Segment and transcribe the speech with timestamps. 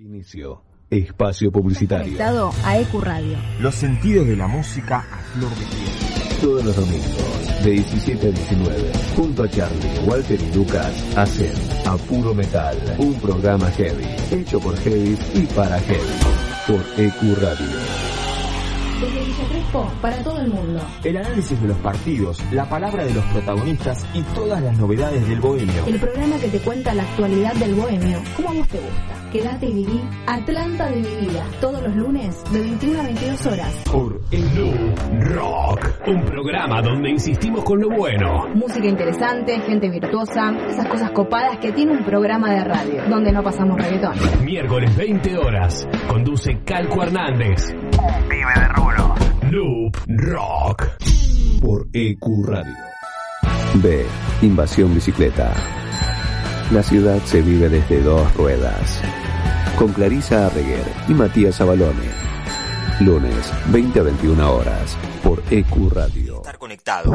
[0.00, 0.62] Inicio.
[0.88, 2.04] Espacio publicitario.
[2.04, 3.36] Conectado a EQ Radio.
[3.60, 6.40] Los sentidos de la música a flor de piel.
[6.40, 11.52] Todos los domingos, de 17 a 19, junto a Charlie, Walter y Lucas, hacen
[11.86, 16.18] A Puro Metal, un programa heavy, hecho por heavy y para heavy,
[16.66, 18.09] por EQ Radio.
[20.02, 20.80] Para todo el mundo.
[21.04, 25.40] El análisis de los partidos, la palabra de los protagonistas y todas las novedades del
[25.40, 25.86] bohemio.
[25.86, 29.20] El programa que te cuenta la actualidad del bohemio, como a vos te gusta.
[29.30, 33.74] Quédate y viví Atlanta de mi vida, todos los lunes de 21 a 22 horas.
[33.92, 38.48] Por New Rock, un programa donde insistimos con lo bueno.
[38.54, 43.44] Música interesante, gente virtuosa, esas cosas copadas que tiene un programa de radio, donde no
[43.44, 44.14] pasamos reggaetón.
[44.44, 47.72] Miércoles 20 horas, conduce Calco Hernández.
[47.72, 49.29] Un pibe de rulo.
[49.50, 50.86] Loop Rock.
[51.60, 52.72] por EQ Radio.
[53.82, 54.06] B.
[54.42, 55.52] Invasión Bicicleta.
[56.70, 59.02] La ciudad se vive desde dos ruedas.
[59.76, 62.08] Con Clarisa Arreguer y Matías Abalone.
[63.00, 66.36] Lunes, 20 a 21 horas, por EQ Radio.
[66.36, 67.12] Estar conectado.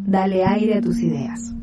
[0.07, 1.55] Dale aire a tus ideas.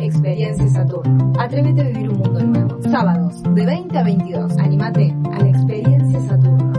[0.00, 1.32] Experiencia Saturno.
[1.38, 2.82] Atrévete a vivir un mundo nuevo.
[2.82, 4.58] Sábados, de 20 a 22.
[4.58, 6.72] Anímate a la Experiencia Saturno.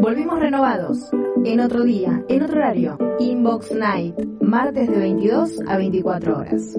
[0.00, 1.10] Volvimos renovados.
[1.44, 2.98] En otro día, en otro horario.
[3.18, 4.14] Inbox Night.
[4.40, 6.76] Martes de 22 a 24 horas.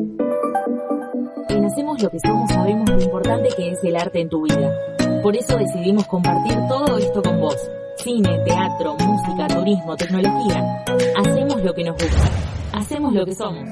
[1.50, 4.72] En Hacemos lo que somos sabemos lo importante que es el arte en tu vida.
[5.22, 7.58] Por eso decidimos compartir todo esto con vos.
[8.06, 10.84] Cine, teatro, música, turismo, tecnología.
[11.18, 12.30] Hacemos lo que nos gusta.
[12.72, 13.68] Hacemos lo que somos.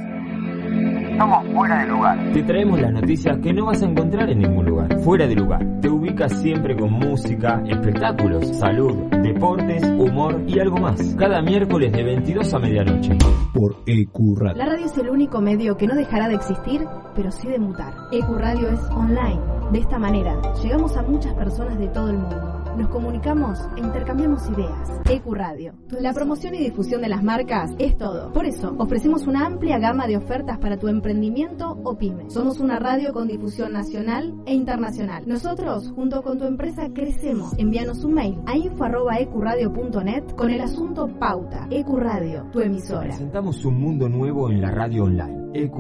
[1.20, 2.34] Somos fuera de lugar.
[2.34, 5.00] Te traemos las noticias que no vas a encontrar en ningún lugar.
[5.02, 5.64] Fuera de lugar.
[5.82, 11.16] Te ubicas siempre con música, espectáculos, salud, deportes, humor y algo más.
[11.16, 13.16] Cada miércoles de 22 a medianoche.
[13.54, 14.58] Por EQ Radio.
[14.58, 16.82] La radio es el único medio que no dejará de existir,
[17.16, 17.94] pero sí de mutar.
[18.12, 19.42] EQ Radio es online.
[19.72, 22.63] De esta manera, llegamos a muchas personas de todo el mundo.
[22.78, 25.02] Nos comunicamos e intercambiamos ideas.
[25.10, 25.74] EQ Radio.
[26.00, 28.32] La promoción y difusión de las marcas es todo.
[28.34, 32.30] Por eso, ofrecemos una amplia gama de ofertas para tu emprendimiento o pyme.
[32.30, 35.24] Somos una radio con difusión nacional e internacional.
[35.28, 37.54] Nosotros, junto con tu empresa, crecemos.
[37.58, 41.68] Envíanos un mail a info.ecuradio.net con el asunto Pauta.
[41.70, 43.08] EQ Radio, tu emisora.
[43.08, 45.52] Presentamos un mundo nuevo en la radio online.
[45.54, 45.78] EQ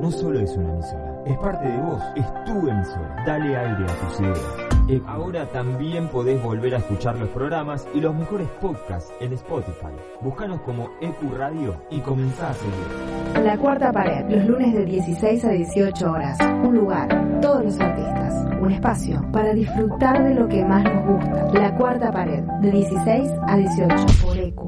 [0.00, 3.22] no solo es una emisora, es parte de vos, es tu emisora.
[3.26, 4.69] Dale aire a tus ideas.
[5.06, 9.92] Ahora también podés volver a escuchar los programas y los mejores podcasts en Spotify.
[10.20, 13.44] Búscanos como EQ Radio y comenzá a seguir.
[13.44, 16.38] La cuarta pared, los lunes de 16 a 18 horas.
[16.64, 18.34] Un lugar, todos los artistas.
[18.60, 21.48] Un espacio para disfrutar de lo que más nos gusta.
[21.52, 24.60] La cuarta pared, de 16 a 18 por EQ.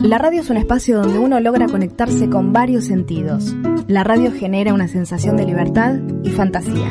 [0.00, 3.54] La radio es un espacio donde uno logra conectarse con varios sentidos.
[3.86, 6.88] La radio genera una sensación de libertad y fantasía.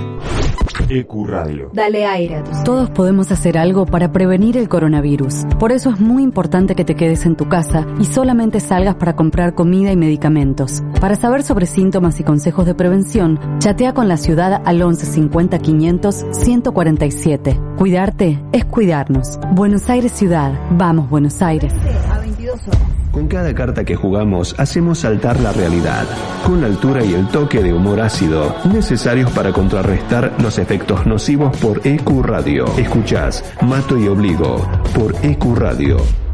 [0.89, 1.69] EQ Radio.
[1.73, 5.45] Dale aire a tus Todos podemos hacer algo para prevenir el coronavirus.
[5.59, 9.15] Por eso es muy importante que te quedes en tu casa y solamente salgas para
[9.15, 10.81] comprar comida y medicamentos.
[10.99, 15.59] Para saber sobre síntomas y consejos de prevención, chatea con la ciudad al 11 50
[15.59, 17.59] 500 147.
[17.77, 19.39] Cuidarte es cuidarnos.
[19.53, 20.53] Buenos Aires Ciudad.
[20.71, 21.73] Vamos Buenos Aires.
[22.11, 22.98] a 22 horas.
[23.11, 26.05] Con cada carta que jugamos hacemos saltar la realidad,
[26.45, 31.57] con la altura y el toque de humor ácido necesarios para contrarrestar los efectos nocivos
[31.57, 32.65] por EQ Radio.
[32.77, 36.28] Escuchás Mato y Obligo por EQ Radio.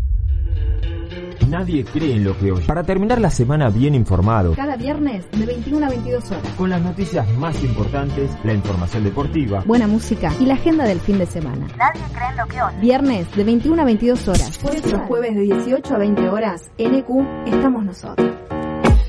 [1.56, 2.66] Nadie cree en lo que oye.
[2.66, 6.44] Para terminar la semana bien informado, Cada viernes de 21 a 22 horas.
[6.58, 11.18] con las noticias más importantes, la información deportiva, Buena música y la agenda del fin
[11.18, 11.66] de semana.
[11.78, 12.78] Nadie cree en lo que oye.
[12.82, 14.60] Viernes de 21 a 22 horas.
[14.92, 16.70] Los jueves de 18 a 20 horas.
[16.78, 17.10] En EQ
[17.46, 18.30] estamos nosotros.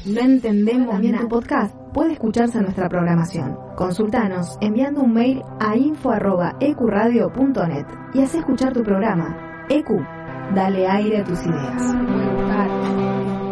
[0.07, 1.75] No entendemos bien tu podcast.
[1.93, 3.57] puede escucharse en nuestra programación.
[3.75, 9.65] Consultanos enviando un mail a info.ecuradio.net y haz escuchar tu programa.
[9.69, 9.89] EQ,
[10.55, 11.83] dale aire a tus ideas.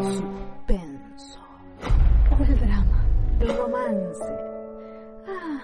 [0.04, 1.40] suspenso,
[2.40, 3.04] el drama,
[3.40, 4.24] el romance.
[5.28, 5.62] Ah.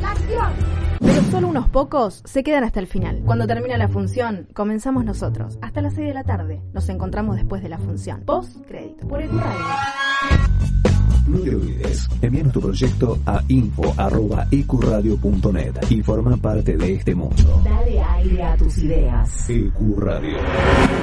[0.00, 0.52] ¡La acción!
[1.00, 3.22] Pero solo unos pocos se quedan hasta el final.
[3.24, 5.58] Cuando termina la función, comenzamos nosotros.
[5.60, 6.62] Hasta las 6 de la tarde.
[6.72, 8.22] Nos encontramos después de la función.
[8.24, 9.06] Post crédito.
[9.06, 10.93] Por el radio.
[11.26, 17.62] No te olvides, envíanos tu proyecto a info.ecuradio.net y forma parte de este mundo.
[17.64, 19.48] Dale aire a tus ideas.
[19.48, 20.36] Ecuradio.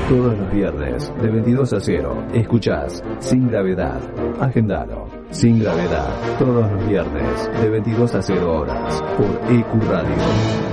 [0.10, 4.02] Todos los viernes, de 22 a 0, escuchás Sin Gravedad.
[4.40, 5.08] Agendalo.
[5.32, 6.10] Sin Gravedad.
[6.38, 10.71] Todos los viernes, de 22 a 0 horas, por Ecuradio.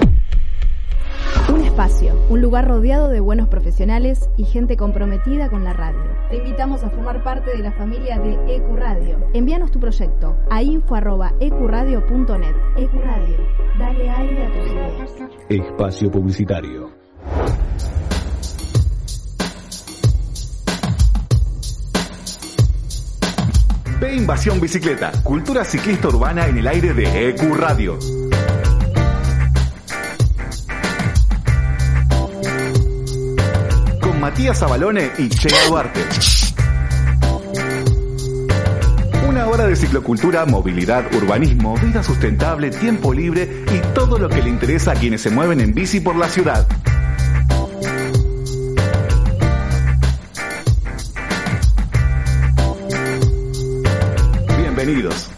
[1.79, 6.01] Un espacio, un lugar rodeado de buenos profesionales y gente comprometida con la radio.
[6.29, 9.31] Te invitamos a formar parte de la familia de Ecuradio.
[9.33, 12.57] Envíanos tu proyecto a info.ecuradio.net.
[12.79, 13.37] Ecuradio,
[13.79, 15.15] dale aire a tus ideas.
[15.49, 16.91] Espacio publicitario.
[24.01, 27.97] Ve Invasión Bicicleta, cultura ciclista urbana en el aire de EQ Radio.
[34.39, 36.01] Matías Abalone y Chea Duarte.
[39.29, 44.49] Una hora de ciclocultura, movilidad, urbanismo, vida sustentable, tiempo libre y todo lo que le
[44.49, 46.69] interesa a quienes se mueven en bici por la ciudad.
[54.57, 55.38] Bienvenidos.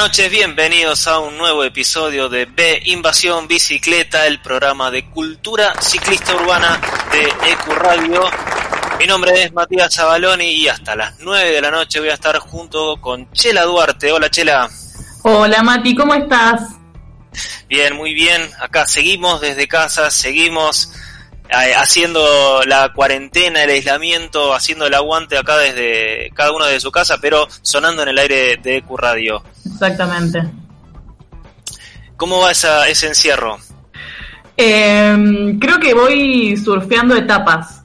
[0.00, 6.34] Noches, bienvenidos a un nuevo episodio de B Invasión Bicicleta, el programa de cultura ciclista
[6.36, 6.80] urbana
[7.12, 8.22] de EQ Radio.
[8.98, 12.38] Mi nombre es Matías Zabaloni y hasta las 9 de la noche voy a estar
[12.38, 14.10] junto con Chela Duarte.
[14.10, 14.70] Hola Chela.
[15.22, 16.62] Hola Mati, ¿cómo estás?
[17.68, 18.40] Bien, muy bien.
[18.58, 20.94] Acá seguimos desde casa, seguimos
[21.50, 27.18] haciendo la cuarentena, el aislamiento, haciendo el aguante acá desde cada uno de su casa,
[27.20, 29.42] pero sonando en el aire de EQ Radio.
[29.66, 30.42] Exactamente.
[32.16, 33.58] ¿Cómo va esa, ese encierro?
[34.56, 37.82] Em, creo que voy surfeando etapas.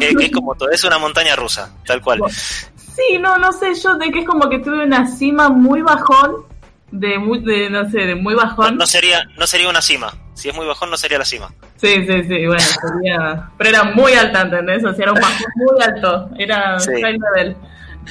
[0.00, 2.20] es como todo, es una montaña rusa, tal cual.
[2.30, 6.46] Sí, no, no sé, yo de que es como que tuve una cima muy bajón,
[6.90, 8.76] de, muy, de no sé, de muy bajón.
[8.76, 10.12] no, sería, no sería una cima.
[10.38, 11.52] Si es muy bajón, no sería la cima.
[11.76, 13.50] Sí, sí, sí, bueno, sería.
[13.58, 14.84] Pero era muy alta, ¿entendés?
[14.84, 16.30] O sea, era un bajón muy alto.
[16.38, 16.92] Era sí.
[17.02, 17.56] high level.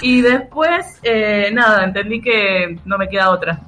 [0.01, 3.61] Y después, eh, nada, entendí que no me queda otra.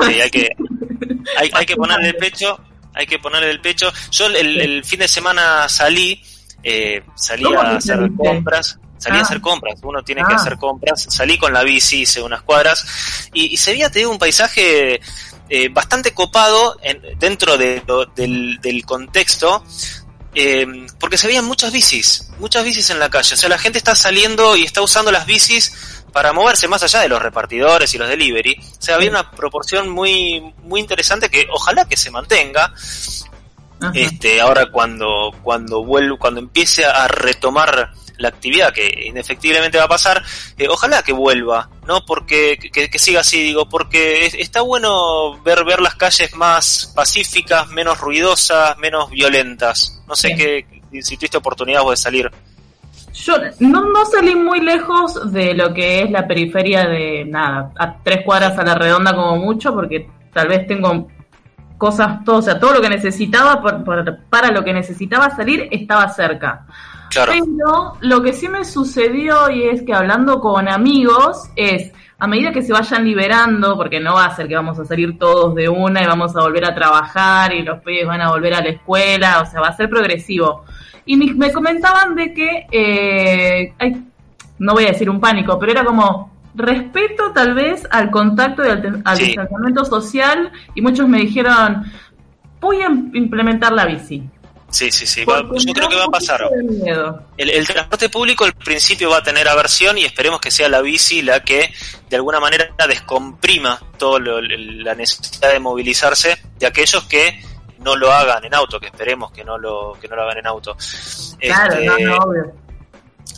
[0.00, 0.48] Sí, hay que,
[1.38, 2.58] hay, hay que ponerle el pecho.
[2.94, 3.92] Hay que ponerle el pecho.
[4.10, 6.22] Yo el, el fin de semana salí,
[6.62, 9.20] eh, salí a hacer compras salí ah.
[9.20, 10.26] a hacer compras, uno tiene ah.
[10.28, 14.00] que hacer compras, salí con la bici, hice unas cuadras y, y se veía, te
[14.00, 15.00] digo, un paisaje
[15.48, 17.82] eh, bastante copado en, dentro de
[18.14, 19.64] del, del, contexto,
[20.34, 20.66] eh,
[21.00, 23.34] porque se veían muchas bicis, muchas bicis en la calle.
[23.34, 27.00] O sea, la gente está saliendo y está usando las bicis para moverse más allá
[27.00, 28.56] de los repartidores y los delivery.
[28.60, 32.72] O sea, había una proporción muy, muy interesante que ojalá que se mantenga.
[33.80, 33.92] Ajá.
[33.94, 39.88] Este, ahora cuando, cuando vuelvo, cuando empiece a retomar la actividad que indefectiblemente va a
[39.88, 40.22] pasar,
[40.58, 42.04] eh, ojalá que vuelva, ¿no?
[42.04, 47.68] Porque que, que, siga así, digo, porque está bueno ver ver las calles más pacíficas,
[47.68, 50.02] menos ruidosas, menos violentas.
[50.06, 50.66] No sé qué
[51.02, 52.30] si tuviste oportunidad vos de salir.
[53.12, 57.96] Yo no, no salí muy lejos de lo que es la periferia de nada, a
[58.02, 61.08] tres cuadras a la redonda como mucho, porque tal vez tengo
[61.78, 65.68] cosas, todo, o sea, todo lo que necesitaba por, por, para lo que necesitaba salir
[65.70, 66.66] estaba cerca.
[67.10, 67.32] Claro.
[67.32, 72.52] Pero lo que sí me sucedió y es que hablando con amigos es, a medida
[72.52, 75.68] que se vayan liberando, porque no va a ser que vamos a salir todos de
[75.68, 78.70] una y vamos a volver a trabajar y los pibes van a volver a la
[78.70, 80.64] escuela, o sea, va a ser progresivo.
[81.06, 84.04] Y me comentaban de que, eh, hay,
[84.58, 88.68] no voy a decir un pánico, pero era como respeto tal vez al contacto y
[88.68, 89.26] al, al sí.
[89.26, 91.84] distanciamiento social y muchos me dijeron,
[92.60, 94.28] voy a implementar la bici.
[94.70, 95.24] Sí, sí, sí.
[95.24, 96.42] Va, yo creo que va a pasar.
[97.36, 100.82] El, el, transporte público al principio va a tener aversión y esperemos que sea la
[100.82, 101.72] bici la que
[102.08, 107.42] de alguna manera descomprima toda la necesidad de movilizarse de aquellos que
[107.78, 110.46] no lo hagan en auto, que esperemos que no lo, que no lo hagan en
[110.46, 110.76] auto.
[111.38, 112.52] Claro, este, no, no, obvio.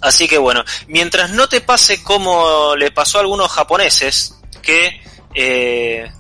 [0.03, 5.01] Así que bueno, mientras no te pase como le pasó a algunos japoneses que
[5.35, 6.11] eh,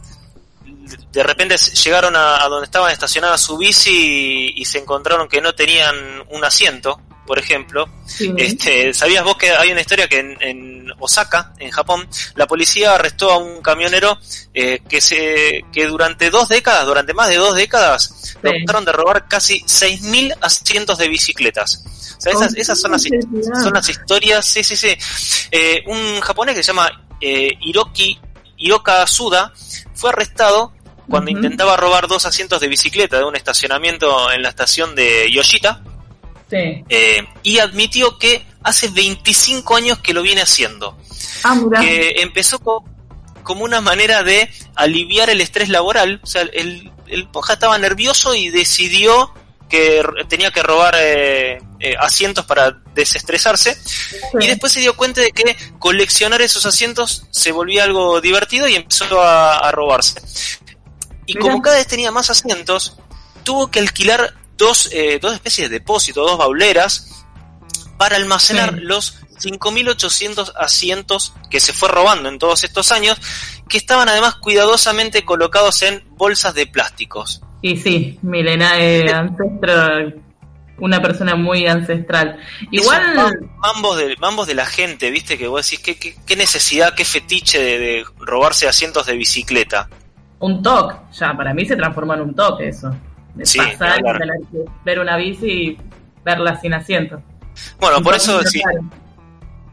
[1.12, 3.90] de repente llegaron a, a, donde estaban estacionadas su bici
[4.56, 5.94] y, y, se encontraron que no tenían
[6.28, 7.88] un asiento por ejemplo.
[8.36, 13.30] Este, ¿Sabías vos que hay una historia que en, Osaka, en Japón, la policía arrestó
[13.30, 14.18] a un camionero
[14.52, 19.28] eh, que se que durante dos décadas, durante más de dos décadas, trataron de robar
[19.28, 21.84] casi 6.000 asientos de bicicletas.
[22.18, 24.96] O sea, esas, esas son, las, son las historias, sí, sí, sí.
[25.52, 28.18] Eh, un japonés que se llama eh, Hiroki,
[28.56, 29.52] Hiroka Suda
[29.94, 30.72] fue arrestado
[31.10, 35.82] cuando intentaba robar dos asientos de bicicleta de un estacionamiento en la estación de Yoshita.
[36.52, 40.96] Eh, y admitió que hace 25 años que lo viene haciendo.
[41.44, 42.58] Ah, que empezó
[43.42, 46.20] como una manera de aliviar el estrés laboral.
[46.22, 49.32] O sea, el, el estaba nervioso y decidió
[49.70, 53.78] que tenía que robar eh, eh, asientos para desestresarse
[54.38, 58.74] y después se dio cuenta de que coleccionar esos asientos se volvía algo divertido y
[58.74, 60.20] empezó a, robarse.
[61.30, 62.96] Y como cada vez tenía más asientos,
[63.44, 67.24] tuvo que alquilar dos, eh, dos especies de depósito, dos bauleras,
[67.96, 73.18] para almacenar los 5.800 asientos que se fue robando en todos estos años,
[73.68, 77.42] que estaban además cuidadosamente colocados en bolsas de plásticos.
[77.62, 80.20] Y sí, Milena es ancestral,
[80.78, 82.38] una persona muy ancestral.
[82.70, 83.38] Igual...
[83.62, 88.04] Ambos de, de la gente, viste, que vos decís, ¿qué, qué, necesidad, qué fetiche de,
[88.18, 89.88] robarse asientos de bicicleta?
[90.40, 92.90] Un toque, ya, para mí se transformó en un toque eso.
[93.34, 95.78] De pasar, de ver una bici y
[96.24, 97.22] verla sin asiento.
[97.78, 98.60] Bueno, por eso sí,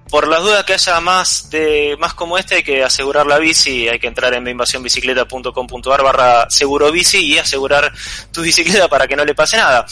[0.09, 3.89] por las dudas que haya más de más como este hay que asegurar la bici
[3.89, 7.91] hay que entrar en invasiónbicicleta.com.ar barra seguro bici y asegurar
[8.31, 9.85] tu bicicleta para que no le pase nada.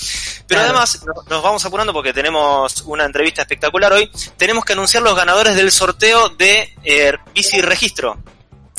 [0.47, 4.09] Pero además nos vamos apurando porque tenemos una entrevista espectacular hoy.
[4.37, 8.17] Tenemos que anunciar los ganadores del sorteo de eh, bici registro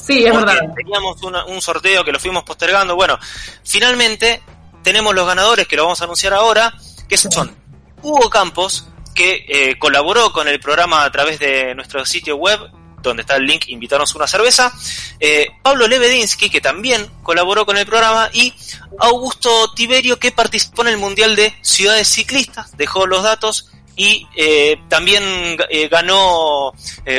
[0.07, 0.59] sí es verdad.
[0.75, 2.95] teníamos un sorteo que lo fuimos postergando.
[2.95, 3.19] Bueno
[3.65, 4.43] finalmente
[4.83, 6.73] tenemos los ganadores que lo vamos a anunciar ahora
[7.09, 7.55] que son
[8.03, 8.87] Hugo Campos
[9.17, 12.61] que eh, colaboró con el programa a través de nuestro sitio web,
[13.03, 14.73] donde está el link Invitarnos una cerveza,
[15.19, 18.53] eh, Pablo Lebedinsky, que también colaboró con el programa, y
[19.01, 24.77] Augusto Tiberio, que participó en el Mundial de Ciudades Ciclistas, dejó los datos y eh,
[24.91, 25.57] también
[25.91, 26.75] ganó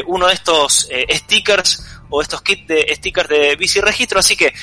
[0.05, 4.53] uno de estos stickers o estos kits de stickers de bici registro, así que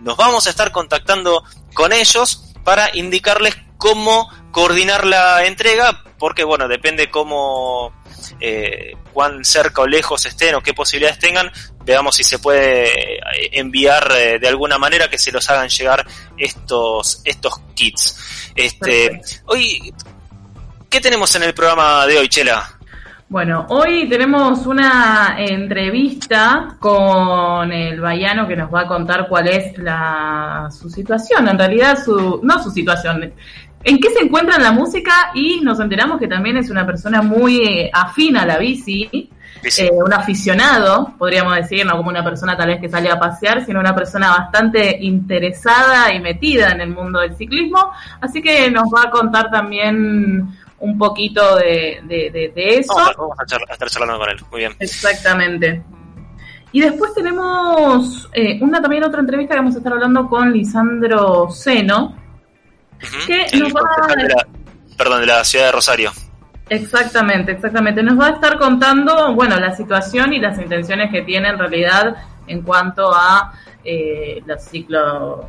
[0.00, 6.68] nos vamos a estar contactando con ellos para indicarles cómo coordinar la entrega, porque bueno,
[6.68, 7.92] depende cómo,
[8.40, 11.50] eh, cuán cerca o lejos estén o qué posibilidades tengan,
[11.84, 13.20] veamos si se puede eh,
[13.52, 16.06] enviar eh, de alguna manera que se los hagan llegar
[16.38, 18.52] estos, estos kits.
[18.54, 19.92] Este, hoy,
[20.88, 22.73] ¿qué tenemos en el programa de hoy, Chela?
[23.34, 29.76] Bueno, hoy tenemos una entrevista con el Bayano que nos va a contar cuál es
[29.76, 33.32] la, su situación, en realidad su, no su situación,
[33.82, 37.22] en qué se encuentra en la música y nos enteramos que también es una persona
[37.22, 39.28] muy eh, afina a la bici,
[39.78, 43.66] eh, un aficionado, podríamos decir, no como una persona tal vez que sale a pasear,
[43.66, 48.84] sino una persona bastante interesada y metida en el mundo del ciclismo, así que nos
[48.84, 52.94] va a contar también un poquito de, eso.
[52.94, 54.76] Vamos, a, estar charlando con él, muy bien.
[54.78, 55.82] Exactamente.
[56.72, 61.48] Y después tenemos eh, una también otra entrevista que vamos a estar hablando con Lisandro
[61.50, 62.16] Seno,
[63.26, 64.96] que nos va a...
[64.96, 66.12] perdón, de la ciudad de Rosario.
[66.68, 68.02] Exactamente, exactamente.
[68.02, 72.16] Nos va a estar contando, bueno, la situación y las intenciones que tiene en realidad
[72.46, 73.52] en cuanto a
[73.84, 75.46] eh, los ciclos,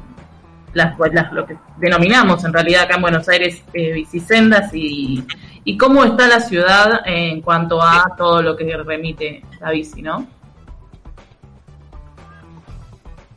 [0.75, 5.25] las, las, lo que denominamos en realidad acá en Buenos Aires eh, bicisendas y,
[5.63, 10.27] y cómo está la ciudad en cuanto a todo lo que remite la bici, ¿no?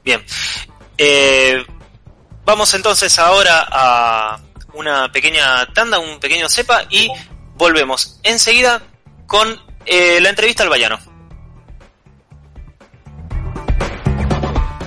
[0.05, 0.21] Bien.
[0.99, 1.65] Eh,
[2.49, 4.41] Vamos entonces ahora a
[4.73, 7.11] una pequeña tanda, un pequeño cepa y
[7.59, 8.81] volvemos enseguida
[9.27, 9.49] con
[9.85, 10.99] eh, la entrevista al Bayano.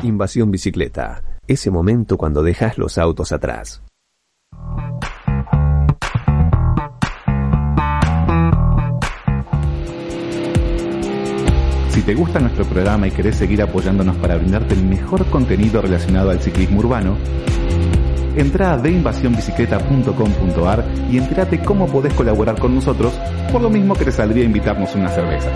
[0.01, 1.21] Invasión bicicleta.
[1.51, 3.83] Ese momento cuando dejas los autos atrás.
[11.89, 16.29] Si te gusta nuestro programa y querés seguir apoyándonos para brindarte el mejor contenido relacionado
[16.29, 17.17] al ciclismo urbano,
[18.37, 23.11] entra a deinvasionbicicleta.com.ar y entérate cómo podés colaborar con nosotros,
[23.51, 25.51] por lo mismo que te saldría invitarnos una cerveza.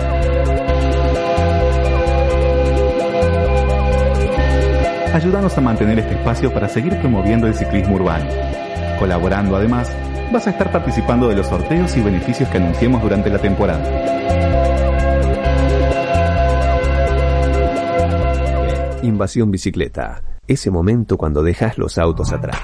[5.16, 8.26] Ayúdanos a mantener este espacio para seguir promoviendo el ciclismo urbano.
[8.98, 9.90] Colaborando además,
[10.30, 13.82] vas a estar participando de los sorteos y beneficios que anunciemos durante la temporada.
[19.02, 20.20] Invasión bicicleta.
[20.46, 22.60] Ese momento cuando dejas los autos atrás.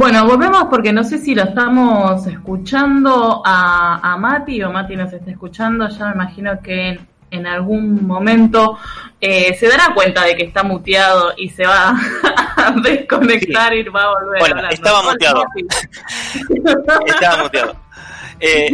[0.00, 5.12] Bueno, volvemos porque no sé si lo estamos escuchando a, a Mati o Mati nos
[5.12, 5.86] está escuchando.
[5.90, 6.98] Ya me imagino que
[7.30, 8.78] en, algún momento
[9.20, 11.90] eh, se dará cuenta de que está muteado y se va
[12.56, 15.44] a desconectar y va a volver bueno, Estaba muteado.
[17.06, 17.76] estaba muteado.
[18.40, 18.70] Eh,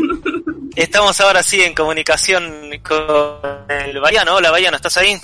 [0.76, 4.36] estamos ahora sí en comunicación con el Bayano.
[4.36, 5.18] Hola, Bayano, ¿estás ahí?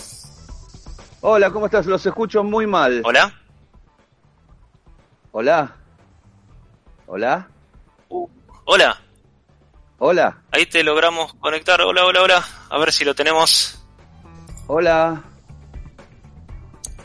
[1.20, 1.86] Hola, ¿cómo estás?
[1.86, 3.02] Los escucho muy mal.
[3.04, 3.32] Hola.
[5.30, 5.76] Hola.
[7.14, 7.46] Hola.
[8.64, 8.98] hola.
[9.98, 10.38] Hola.
[10.50, 11.78] Ahí te logramos conectar.
[11.82, 12.48] Hola, hola, hola.
[12.70, 13.84] A ver si lo tenemos.
[14.66, 15.22] Hola.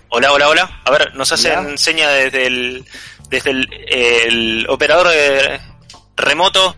[0.07, 0.81] Hola, hola, hola.
[0.85, 2.85] A ver, nos hacen seña desde el
[3.29, 3.51] desde
[4.29, 5.07] el, operador
[6.15, 6.77] remoto.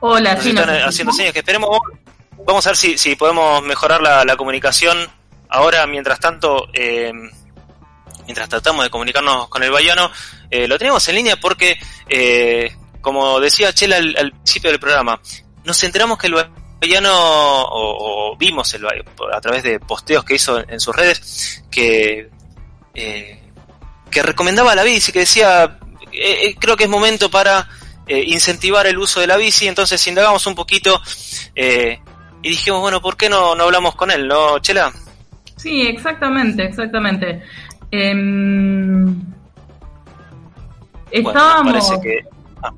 [0.00, 1.68] Hola, nos están haciendo señas que esperemos.
[2.46, 4.96] Vamos a ver si, si podemos mejorar la, la comunicación.
[5.50, 7.12] Ahora, mientras tanto, eh,
[8.30, 10.08] mientras tratamos de comunicarnos con el Bayano,
[10.48, 11.76] eh, lo tenemos en línea porque,
[12.08, 15.20] eh, como decía Chela al, principio del programa,
[15.64, 16.36] nos enteramos que el
[16.80, 22.30] Bayano, o, vimos el, a través de posteos que hizo en, sus redes, que,
[22.94, 23.42] eh,
[24.08, 25.80] que recomendaba la bici, que decía,
[26.60, 27.68] creo que es momento para
[28.06, 31.02] incentivar el uso de la bici, entonces indagamos un poquito
[31.56, 34.92] y dijimos, bueno, ¿por qué no, no hablamos con él, no, Chela?
[35.56, 37.42] Sí, exactamente, exactamente.
[37.90, 39.04] Eh,
[41.10, 41.92] estábamos.
[42.62, 42.72] Ah.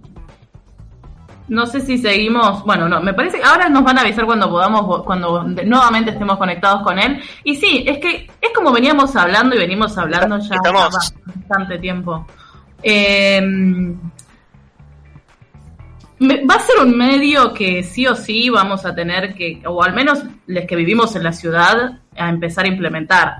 [1.48, 2.64] No sé si seguimos.
[2.64, 6.38] Bueno, no, me parece que ahora nos van a avisar cuando podamos, cuando nuevamente estemos
[6.38, 7.20] conectados con él.
[7.44, 10.56] Y sí, es que es como veníamos hablando y venimos hablando ya
[11.26, 12.26] bastante tiempo.
[12.82, 13.96] Em,
[16.20, 19.92] va a ser un medio que sí o sí vamos a tener que, o al
[19.92, 23.38] menos los que vivimos en la ciudad, a empezar a implementar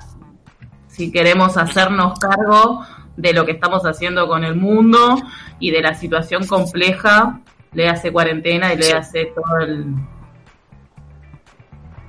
[0.93, 5.17] si queremos hacernos cargo de lo que estamos haciendo con el mundo
[5.59, 7.41] y de la situación compleja,
[7.73, 9.87] le hace cuarentena y le hace todo el...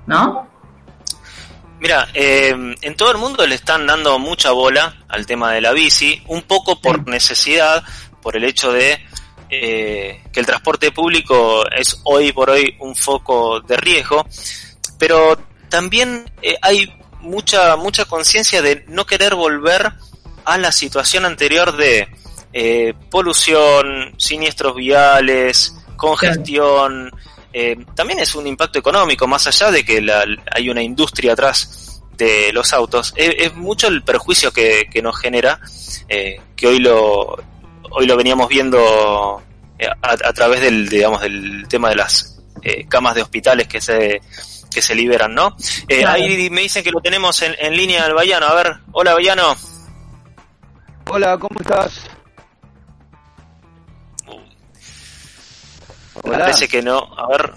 [0.05, 0.47] ¿No?
[1.79, 5.71] Mira, eh, en todo el mundo le están dando mucha bola al tema de la
[5.71, 7.83] bici, un poco por necesidad,
[8.21, 8.99] por el hecho de
[9.49, 14.25] eh, que el transporte público es hoy por hoy un foco de riesgo,
[14.97, 15.37] pero
[15.69, 16.91] también eh, hay
[17.23, 19.91] mucha, mucha conciencia de no querer volver
[20.45, 22.07] a la situación anterior de
[22.51, 27.11] eh, polución, siniestros viales, congestión.
[27.51, 30.05] Eh, también es un impacto económico, más allá de que
[30.51, 33.13] hay una industria atrás de los autos.
[33.15, 35.59] Es, mucho el perjuicio que, nos genera,
[36.09, 37.37] eh, que hoy lo,
[37.91, 39.41] hoy lo veníamos viendo
[40.01, 42.29] a, a, través del, digamos, del tema de las
[42.87, 44.21] camas de hospitales que se
[44.73, 45.55] que se liberan, ¿no?
[45.87, 48.47] Eh, ahí me dicen que lo tenemos en, en línea al Bayano.
[48.47, 49.55] A ver, hola Bayano.
[51.09, 52.09] Hola, ¿cómo estás?
[56.21, 56.99] Parece que no.
[57.17, 57.53] A ver.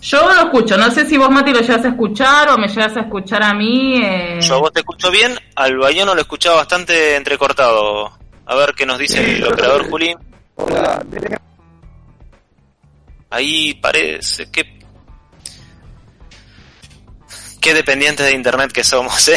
[0.00, 2.96] Yo lo escucho, no sé si vos Mati lo llegas a escuchar o me llegas
[2.96, 4.00] a escuchar a mí.
[4.02, 4.38] Eh...
[4.40, 8.12] Yo a vos te escucho bien, al Bayano lo escuchaba bastante entrecortado.
[8.46, 10.14] A ver qué nos dice el operador Juli.
[10.54, 11.04] Hola.
[13.30, 14.77] Ahí parece que
[17.60, 19.36] Qué dependientes de internet que somos, ¿eh?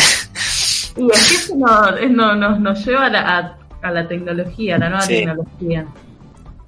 [0.98, 5.86] Y es que eso no, nos lleva a la, tecnología, a la nueva tecnología.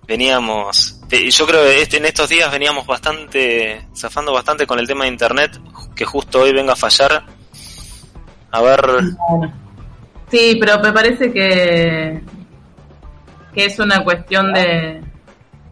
[0.08, 5.06] Veníamos, yo creo que este, en estos días veníamos bastante, zafando bastante con el tema
[5.06, 5.60] de internet,
[5.96, 7.26] que justo hoy venga a fallar.
[8.52, 8.82] A ver.
[10.30, 12.22] Sí, pero me parece que,
[13.54, 15.02] que es una cuestión de,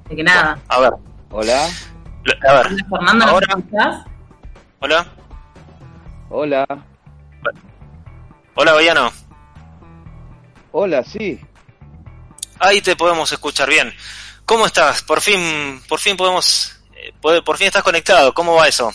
[0.09, 0.59] de que nada.
[0.67, 0.91] A ver.
[1.31, 1.67] Hola.
[2.47, 2.67] A ver.
[2.89, 4.05] Fernando, ¿me escuchás?
[4.79, 5.05] Hola.
[6.33, 6.65] Hola.
[8.55, 9.11] Hola, Bayano.
[10.71, 11.37] Hola, sí.
[12.57, 13.91] Ahí te podemos escuchar bien.
[14.45, 15.01] ¿Cómo estás?
[15.03, 17.11] Por fin, por fin podemos, eh,
[17.43, 18.33] por fin estás conectado.
[18.33, 18.91] ¿Cómo va eso?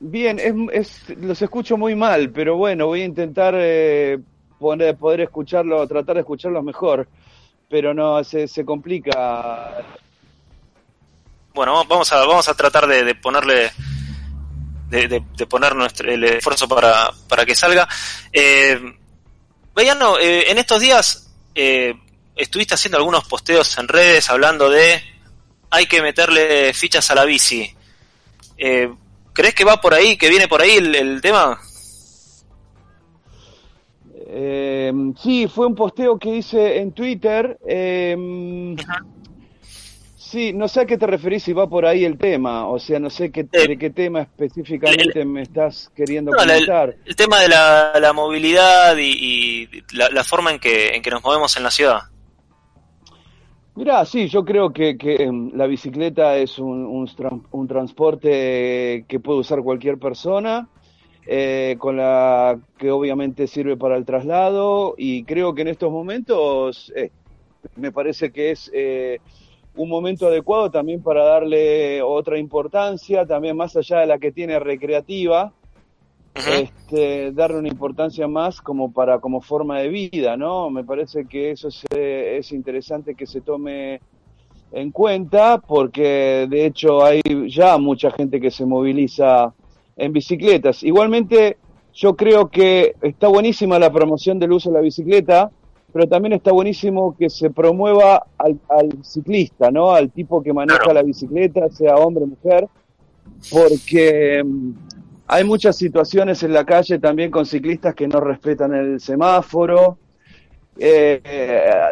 [0.00, 0.40] Bien,
[0.72, 4.18] es, los escucho muy mal, pero bueno, voy a intentar eh,
[4.58, 7.06] poder, poder escucharlo, tratar de escucharlos mejor,
[7.68, 9.84] pero no, se, se complica.
[11.52, 13.70] Bueno, vamos a, vamos a tratar de ponerle
[14.92, 17.88] de, poner nuestro, el esfuerzo para, para que salga.
[18.32, 18.78] Eh,
[19.76, 21.94] eh, en estos días eh,
[22.36, 25.02] estuviste haciendo algunos posteos en redes hablando de
[25.70, 27.74] hay que meterle fichas a la bici.
[28.58, 28.92] Eh,
[29.32, 31.58] ¿Crees que va por ahí, que viene por ahí el, tema?
[34.26, 37.58] Eh, sí, fue un posteo que hice en Twitter.
[40.32, 42.98] Sí, no sé a qué te referís si va por ahí el tema, o sea,
[42.98, 46.96] no sé qué, de qué tema específicamente me estás queriendo No, la- el, comentar.
[47.04, 51.10] el tema de la, la movilidad y, y la, la forma en que, en que
[51.10, 52.00] nos movemos en la ciudad.
[53.74, 57.08] Mirá, sí, yo creo que, que em, la bicicleta es un, un,
[57.50, 60.68] un transporte que puede usar cualquier persona,
[61.26, 66.92] eh, con la que obviamente sirve para el traslado y creo que en estos momentos
[66.96, 67.10] eh,
[67.76, 69.20] me parece que es eh,
[69.74, 74.58] un momento adecuado también para darle otra importancia, también más allá de la que tiene
[74.58, 75.52] recreativa,
[76.34, 80.70] este, darle una importancia más como para como forma de vida, ¿no?
[80.70, 84.00] Me parece que eso es, eh, es interesante que se tome
[84.72, 89.52] en cuenta porque de hecho hay ya mucha gente que se moviliza
[89.96, 90.82] en bicicletas.
[90.82, 91.58] Igualmente
[91.94, 95.50] yo creo que está buenísima la promoción del uso de la bicicleta,
[95.92, 99.92] pero también está buenísimo que se promueva al, al ciclista, ¿no?
[99.92, 102.66] Al tipo que maneja la bicicleta, sea hombre o mujer,
[103.50, 104.70] porque mm,
[105.28, 109.98] hay muchas situaciones en la calle también con ciclistas que no respetan el semáforo,
[110.78, 111.20] eh,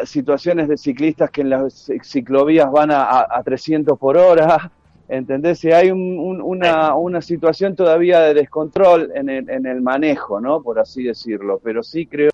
[0.05, 4.71] situaciones de ciclistas que en las ciclovías van a, a, a 300 por hora,
[5.09, 5.63] ¿entendés?
[5.63, 10.39] Y hay un- un- una, una situación todavía de descontrol en el, en el manejo,
[10.41, 10.61] ¿no?
[10.61, 12.31] Por así decirlo, pero sí creo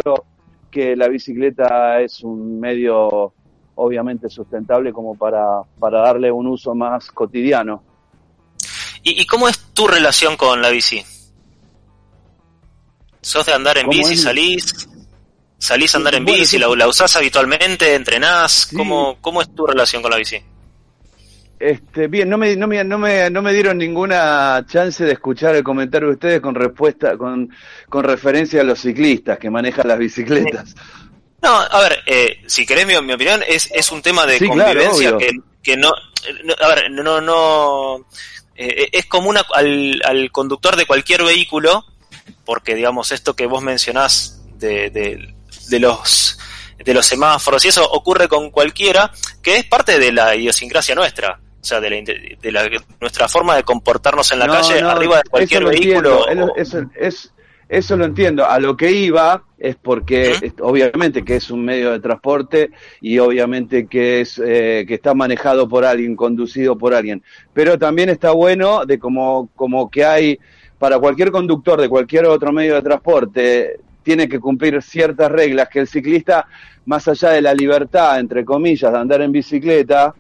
[0.72, 3.34] que la bicicleta es un medio
[3.76, 7.84] obviamente sustentable como para, para darle un uso más cotidiano.
[9.04, 11.04] ¿Y, y cómo es tu relación con la bici?
[13.22, 14.14] ¿Sos de andar en ¿Cómo bici?
[14.14, 14.24] es?
[14.24, 14.90] ¿Salís?
[15.58, 16.58] ¿Salís a andar en Bueno, bici?
[16.58, 17.96] ¿La, la usás habitualmente?
[17.96, 18.70] ¿Entrenás?
[18.76, 20.38] ¿Cómo, ¿Cómo es tu relación con la bici?
[21.60, 25.56] Este, bien, no me, no, me, no, me, no me dieron ninguna chance de escuchar
[25.56, 27.50] el comentario de ustedes con respuesta, con,
[27.90, 30.76] con referencia a los ciclistas que manejan las bicicletas.
[31.40, 34.48] No, a ver, eh, si querés mi, mi opinión, es, es un tema de Sí,
[34.48, 35.30] convivencia que,
[35.62, 35.92] que no,
[36.44, 37.22] no- A ver, no...
[37.22, 38.08] no
[38.56, 41.86] eh, es común al, al conductor de cualquier vehículo,
[42.44, 45.36] porque digamos esto que vos mencionás de, de,
[45.70, 46.40] de los
[46.84, 49.12] de los semáforos y eso ocurre con cualquiera,
[49.44, 51.40] que es parte de la idiosincrasia nuestra.
[51.60, 51.98] O sea, de, la,
[52.42, 55.70] de la- nuestra forma de comportarnos en la No, calle no, arriba de cualquier eso
[55.72, 56.20] vehículo.
[56.30, 57.34] entiendo, Eso, eso- es-
[57.70, 58.46] eso lo entiendo.
[58.46, 62.70] A lo que iba es porque, es- obviamente, que es un medio de transporte
[63.02, 67.22] y obviamente que es eh, que está manejado por alguien, conducido por alguien.
[67.54, 70.40] Pero también está bueno de como, como que hay
[70.80, 75.80] para cualquier conductor de cualquier otro medio de transporte tiene que cumplir ciertas reglas que
[75.80, 76.48] el ciclista,
[76.86, 80.14] más allá de la libertad, entre comillas, de andar en bicicleta,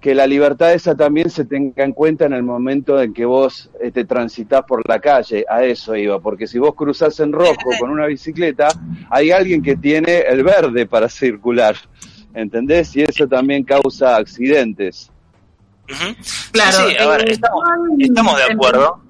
[0.00, 3.68] que la libertad esa también se tenga en cuenta en el momento en que vos
[3.80, 7.70] eh, te transitas por la calle, a eso iba, porque si vos cruzás en rojo
[7.80, 8.68] con una bicicleta,
[9.10, 11.76] hay alguien que tiene el verde para circular,
[12.32, 12.94] ¿entendés?
[12.94, 15.10] Y eso también causa accidentes.
[16.52, 17.32] Claro, Sí, sí, a ver, eh,
[17.98, 19.00] estamos, de acuerdo.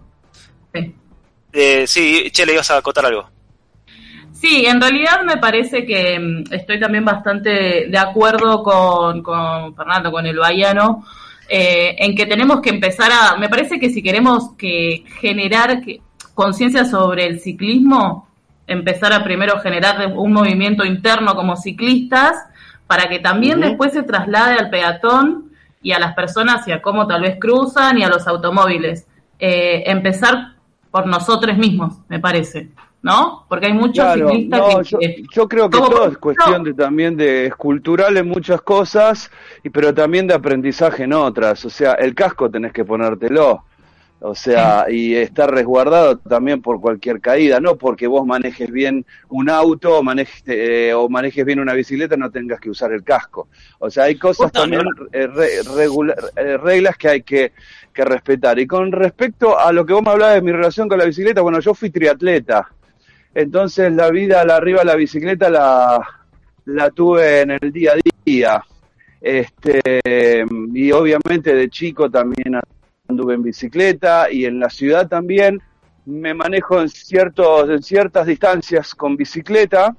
[0.72, 0.94] Sí.
[1.52, 3.28] Eh, sí, Che, le ibas a acotar algo.
[4.40, 10.12] Sí, en realidad me parece que mm, estoy también bastante de acuerdo con, con Fernando,
[10.12, 11.04] con el Bayano,
[11.48, 16.00] eh, en que tenemos que empezar a, me parece que si queremos que generar que-
[16.34, 18.28] conciencia sobre el ciclismo,
[18.68, 22.36] empezar a primero generar un movimiento interno como ciclistas,
[22.86, 25.50] para que también después se traslade al peatón
[25.82, 29.04] y a las personas y a cómo tal vez cruzan y a los automóviles.
[29.40, 30.52] Eh, empezar
[30.92, 32.68] por nosotros mismos, me parece,
[33.08, 33.44] ¿no?
[33.48, 37.16] Porque hay muchos Claro, ciclistas no, que, yo, creo que todo es cuestión de también
[37.16, 39.30] de es cultural en muchas cosas,
[39.64, 41.64] y pero también de aprendizaje en otras.
[41.64, 43.64] O sea, el casco tenés que ponértelo.
[44.20, 49.48] O sea, y estar resguardado también por cualquier caída, no porque vos manejes bien un
[49.48, 53.46] auto o manejes, eh, o manejes bien una bicicleta, no tengas que usar el casco.
[53.78, 57.52] O sea, hay cosas también, eh, re- regula- eh, reglas que hay que,
[57.92, 58.58] que respetar.
[58.58, 61.40] Y con respecto a lo que vos me hablabas de mi relación con la bicicleta,
[61.40, 62.68] bueno, yo fui triatleta.
[63.38, 66.04] Entonces la vida la arriba de la bicicleta la,
[66.64, 68.64] la tuve en el día a día.
[69.20, 69.80] Este,
[70.74, 72.58] y obviamente de chico también
[73.06, 75.62] anduve en bicicleta y en la ciudad también
[76.04, 79.94] me manejo en ciertos, en ciertas distancias con bicicleta.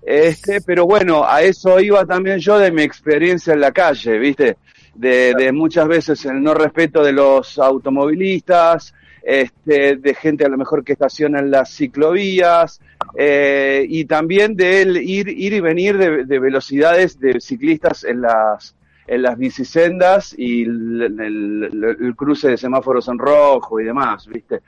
[0.00, 4.58] Este, pero bueno, a eso iba también yo de mi experiencia en la calle, ¿viste?
[4.94, 8.94] De, de muchas veces el no respeto de los automovilistas,
[9.28, 12.80] este, de gente a lo mejor que estaciona en las ciclovías,
[13.18, 18.20] eh, y también de el ir, ir y venir de, de velocidades de ciclistas en
[18.20, 18.76] las,
[19.08, 24.60] en las bicisendas y el cruce de semáforos en rojo y demás, ¿viste?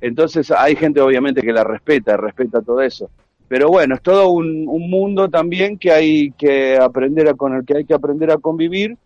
[0.00, 3.10] Entonces hay gente obviamente que la respeta, respeta todo eso.
[3.48, 7.64] Pero bueno, es todo un, un mundo también que hay que aprender a, con el
[7.64, 8.96] que hay que aprender a convivir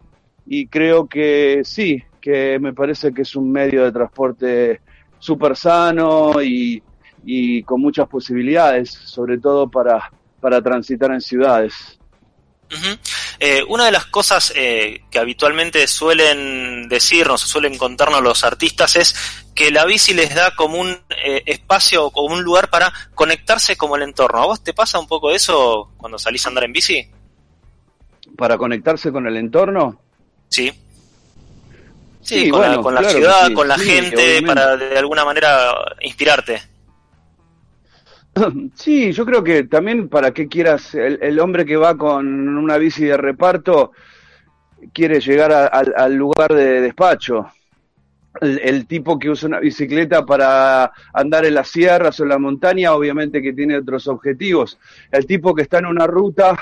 [0.47, 4.81] y creo que sí, que me parece que es un medio de transporte
[5.19, 6.83] súper sano y,
[7.25, 11.99] y con muchas posibilidades, sobre todo para, para transitar en ciudades.
[13.41, 19.15] Eh, una de las cosas eh, que habitualmente suelen decirnos, suelen contarnos los artistas es
[19.55, 23.77] que la bici les da como un eh, espacio o como un lugar para conectarse
[23.77, 24.43] como el entorno.
[24.43, 27.09] ¿A vos te pasa un poco eso cuando salís a andar en bici?
[28.37, 30.01] ¿Para conectarse con el entorno?
[30.49, 30.73] Sí.
[32.29, 32.61] Sí, con,
[32.95, 36.61] la, ciudad, con la gente, para de alguna manera inspirarte.
[38.75, 43.05] Sí, yo creo que también para qué quieras, el, hombre que va con una bici
[43.05, 43.93] de reparto
[44.93, 47.47] quiere llegar al lugar de despacho.
[48.41, 52.93] El, tipo que usa una bicicleta para andar en las sierras o en la montaña,
[52.93, 54.79] obviamente que tiene otros objetivos.
[55.11, 56.57] El tipo que está en una ruta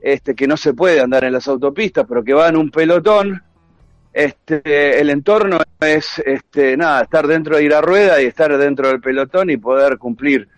[0.00, 3.42] este, que no se puede andar en las autopistas, pero que va en un pelotón,
[4.16, 8.88] este, el entorno es este, nada, estar dentro de ir a rueda y estar dentro
[8.88, 10.48] del pelotón y poder cumplir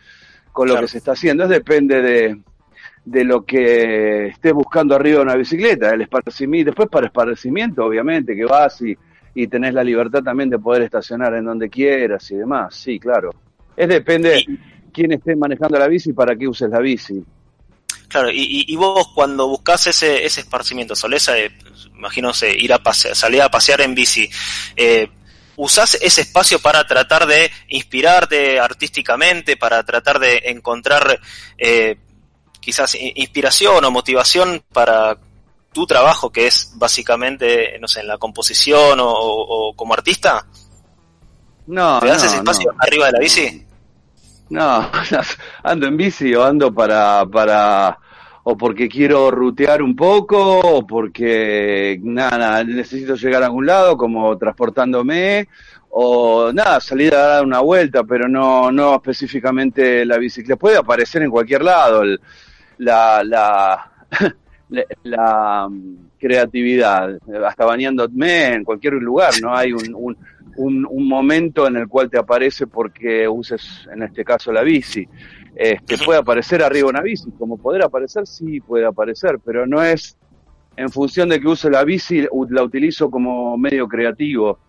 [0.52, 1.42] con lo que se está haciendo.
[1.42, 2.40] Es depende de,
[3.04, 8.36] de lo que estés buscando arriba de una bicicleta, el esparcimiento, después para esparcimiento, obviamente,
[8.36, 8.96] que vas y,
[9.34, 13.34] y tenés la libertad también de poder estacionar en donde quieras y demás, sí, claro.
[13.76, 14.58] Es depende de
[14.92, 17.24] quién esté manejando la bici y para qué uses la bici.
[18.06, 21.50] Claro, y, y, vos cuando buscas ese, ese esparcimiento, solés, eh,
[21.98, 24.30] imagino, ir a pasear, salir a pasear en bici,
[24.76, 25.10] eh,
[25.56, 31.20] usás ese espacio para tratar de inspirarte artísticamente, para tratar de encontrar
[31.58, 31.98] eh,
[32.60, 35.18] quizás inspiración o motivación para
[35.72, 40.46] tu trabajo, que es básicamente, no sé, en la composición o, como artista?
[41.66, 42.00] No.
[42.00, 43.64] ¿Te das ese espacio arriba de la bici?
[44.50, 44.90] No,
[45.62, 47.98] ando en bici o ando para, para,
[48.50, 54.38] o porque quiero rutear un poco, o porque, nada, necesito llegar a algún lado, como
[54.38, 55.48] transportándome,
[55.90, 60.58] o nada, salir a dar una vuelta, pero no, no específicamente la bicicleta.
[60.58, 62.02] Puede aparecer en cualquier lado
[62.78, 63.92] la, la,
[65.02, 70.16] la, mm, creatividad, hasta bañándome en cualquier lugar, no hay un,
[70.56, 75.06] un, un, momento en el cual te aparece porque uses, en este caso, la bici.
[75.58, 80.16] Este, puede aparecer arriba una bici, como poder aparecer, sí puede aparecer, pero no es
[80.76, 84.60] en función de que use la bici, la utilizo como medio creativo.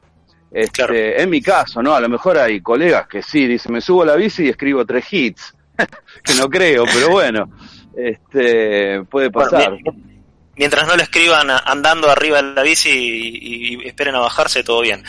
[0.52, 1.94] Este, En mi caso, ¿no?
[1.94, 4.84] A lo mejor hay colegas que sí, dicen, me subo a la bici y escribo
[4.84, 5.56] tres hits,
[6.24, 7.50] que no creo, pero bueno
[8.00, 9.78] este, puede pasar.
[10.56, 15.04] mientras no lo escriban andando arriba de la bici y, esperen a bajarse, todo bien.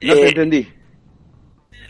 [0.00, 0.68] No te eh, entendí.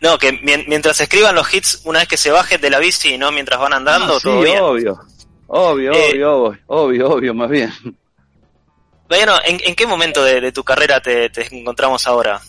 [0.01, 0.33] No, que
[0.67, 3.59] mientras escriban los hits una vez que se bajen de la bici y no mientras
[3.59, 4.61] van andando, ah, todo bien.
[4.61, 5.01] Obvio,
[5.49, 7.73] obvio, eh, obvio, obvio, obvio, más bien.
[9.09, 12.41] Bueno, ¿en, qué momento de, tu carrera te, encontramos ahora?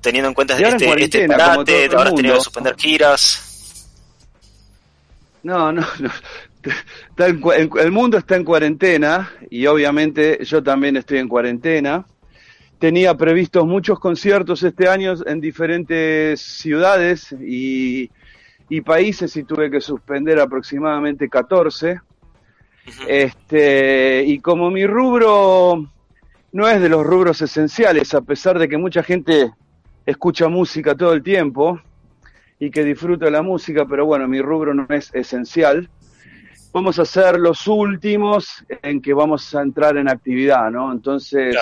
[0.00, 3.88] Teniendo en cuenta este, este parate, ahora has tenido que suspender giras.
[5.42, 6.10] No, no, no.
[7.80, 12.06] el mundo está en cuarentena y obviamente yo también estoy en cuarentena.
[12.80, 18.10] Tenía previstos muchos conciertos este año en diferentes ciudades y,
[18.84, 22.00] países y tuve que suspender aproximadamente 14.
[23.06, 25.92] Este, y como mi rubro
[26.52, 29.52] no es de los rubros esenciales, a pesar de que mucha gente
[30.06, 31.78] escucha música todo el tiempo,
[32.60, 35.88] y que disfruto de la música, pero bueno, mi rubro no es esencial.
[36.72, 40.92] Vamos a ser los últimos en que vamos a entrar en actividad, ¿no?
[40.92, 41.56] Entonces,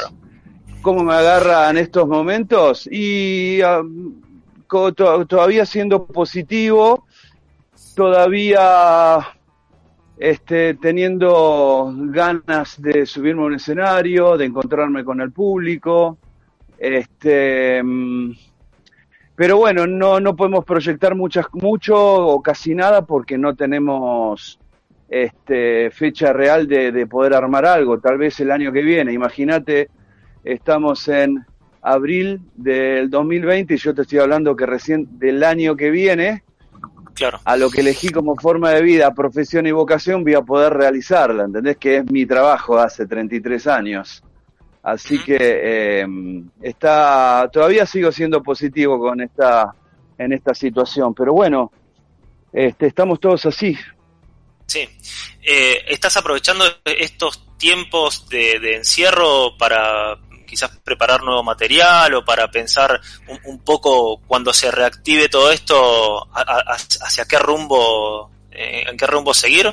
[0.82, 2.88] ¿cómo me agarra en estos momentos?
[2.90, 3.82] Y ah,
[4.68, 7.06] todavía siendo positivo,
[7.94, 9.18] todavía
[10.18, 16.18] este, teniendo ganas de subirme a un escenario, de encontrarme con el público,
[16.78, 18.32] este, mm,
[19.34, 24.58] pero bueno, no, no podemos proyectar muchas, mucho o casi nada porque no tenemos
[25.08, 28.00] este, fecha real de, de poder armar algo.
[28.00, 29.12] Tal vez el año que viene.
[29.12, 29.90] Imagínate,
[30.44, 31.44] estamos en
[31.82, 36.42] abril del 2020 y yo te estoy hablando que recién del año que viene,
[37.14, 37.40] claro.
[37.44, 41.44] a lo que elegí como forma de vida, profesión y vocación, voy a poder realizarla.
[41.44, 41.76] ¿Entendés?
[41.76, 44.22] Que es mi trabajo hace 33 años.
[44.82, 46.06] Así que eh,
[46.62, 49.74] está, todavía sigo siendo positivo con esta,
[50.16, 51.70] en esta situación, pero bueno,
[52.52, 53.76] este, estamos todos así.
[54.66, 54.88] Sí,
[55.42, 63.00] eh, ¿estás aprovechando estos tiempos de, encierro para quizás preparar nuevo material o para pensar
[63.44, 69.72] un, poco cuando se reactive todo esto hacia qué rumbo, eh, en qué rumbo seguir?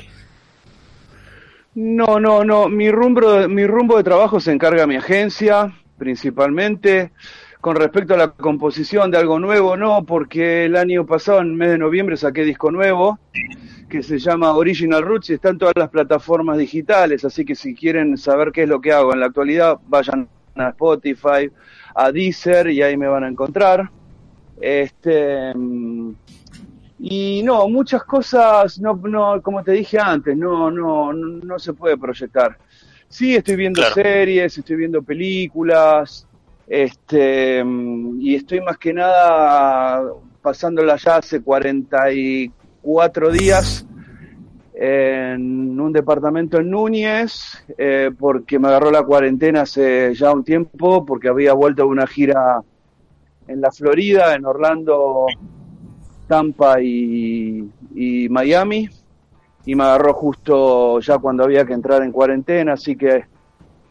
[1.74, 2.68] No, no, no.
[2.68, 7.12] Mi rumbo, mi rumbo de trabajo se encarga mi agencia, principalmente.
[7.60, 11.52] Con respecto a la composición de algo nuevo, no, porque el año pasado, en el
[11.54, 13.18] mes de noviembre, saqué disco nuevo
[13.88, 17.24] que se llama Original Roots y está en todas las plataformas digitales.
[17.24, 20.70] Así que si quieren saber qué es lo que hago en la actualidad, vayan a
[20.70, 21.50] Spotify,
[21.94, 23.90] a Deezer y ahí me van a encontrar.
[24.60, 25.52] Este.
[26.98, 31.98] Y no, muchas cosas, no, no, como te dije antes, no, no, no, se puede
[31.98, 32.56] proyectar.
[33.08, 36.26] Sí, estoy viendo series, estoy viendo películas,
[36.66, 37.62] este,
[38.18, 40.02] y estoy más que nada
[40.40, 43.86] pasándola ya hace 44 días
[44.78, 51.06] en un departamento en Núñez, eh, porque me agarró la cuarentena hace ya un tiempo,
[51.06, 52.60] porque había vuelto a una gira
[53.48, 55.26] en la Florida, en Orlando,
[56.26, 57.70] Tampa y,
[58.28, 58.90] Miami
[59.64, 63.24] y me agarró justo ya cuando había que entrar en cuarentena, así que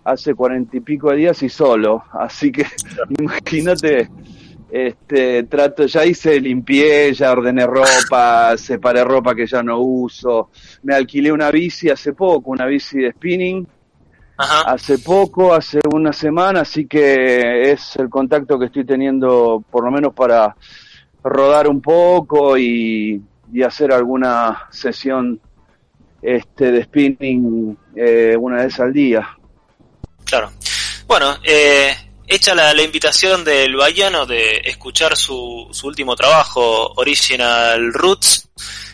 [0.04, 2.66] hace cuarenta y pico de días y solo, así que
[3.20, 4.10] imagínate,
[4.70, 10.50] este, trato, ya hice, limpié, ya ordené ropa, separé ropa que ya no uso,
[10.84, 13.68] me alquilé una bici hace poco, una bici de spinning,
[14.38, 19.92] hace poco, hace una semana, así que es el contacto que estoy teniendo por lo
[19.92, 20.56] menos para
[21.24, 23.22] rodar un poco y,
[23.66, 25.40] hacer alguna sesión
[26.22, 29.26] este de spinning eh, una vez al día.
[30.26, 30.52] Claro.
[31.08, 31.94] Bueno, eh,
[32.28, 38.50] hecha la, la, invitación del Bayano de escuchar su, su último trabajo, Original Roots,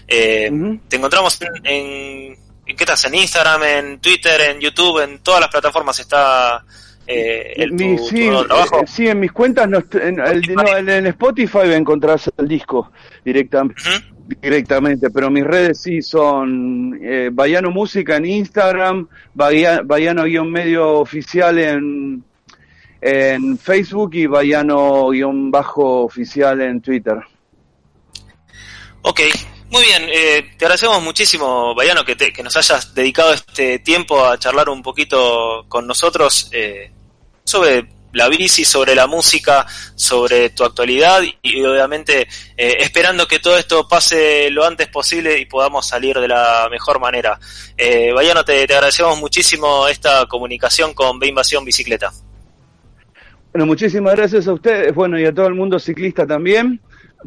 [0.08, 0.52] eh,
[0.88, 3.06] te encontramos en, en, ¿en, qué estás?
[3.06, 6.66] ¿En Instagram, en Twitter, en YouTube, en todas las plataformas está
[7.08, 8.82] eh, el, sí, trabajo.
[8.82, 12.92] Eh, sí, en mis cuentas, no, en, en, Spotify encontrás el disco
[13.26, 13.82] directamente,
[14.42, 22.24] directamente, pero mis redes sí son eh, Bayano Música en Instagram, Bayano-medio oficial en,
[23.02, 27.18] en Facebook y Bayano-bajo oficial en Twitter.
[29.02, 29.22] Ok,
[29.72, 34.38] muy bien, eh, te agradecemos muchísimo, Bayano, que, que, nos hayas dedicado este tiempo a
[34.38, 36.92] charlar un poquito con nosotros eh,
[37.44, 43.58] sobre la bici, sobre la música, sobre tu actualidad y obviamente eh, esperando que todo
[43.58, 47.40] esto pase lo antes posible y podamos salir de la mejor manera.
[47.78, 52.12] Eh, Bayano, te, te agradecemos muchísimo esta comunicación con B Invasión Bicicleta.
[53.54, 56.80] Bueno, muchísimas gracias a ustedes, bueno, y a todo el mundo ciclista también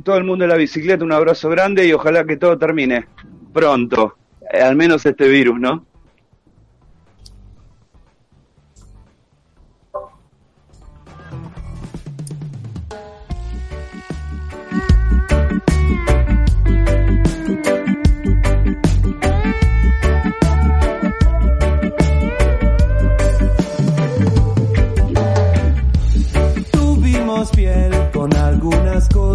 [0.02, 3.06] todo el mundo de la bicicleta un abrazo grande y ojalá que todo termine
[3.52, 4.16] pronto,
[4.52, 5.86] al menos este virus, ¿no?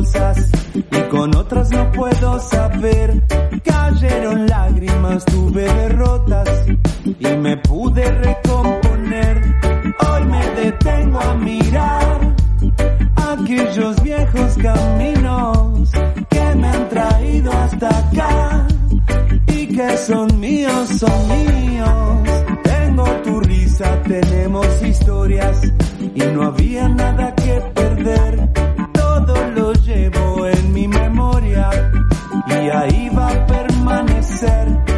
[0.02, 3.22] Y con otras no puedo saber.
[3.66, 6.50] Cayeron lágrimas, tuve derrotas
[7.04, 9.42] y me pude recomponer.
[10.08, 12.36] Hoy me detengo a mirar
[13.34, 15.92] aquellos viejos caminos
[16.30, 18.68] que me han traído hasta acá
[19.48, 22.46] y que son míos, son míos.
[22.64, 25.62] Tengo tu risa, tenemos historias
[26.16, 28.50] y no había nada que perder
[29.56, 31.70] lo llevo en mi memoria
[32.48, 34.89] y ahí va a permanecer.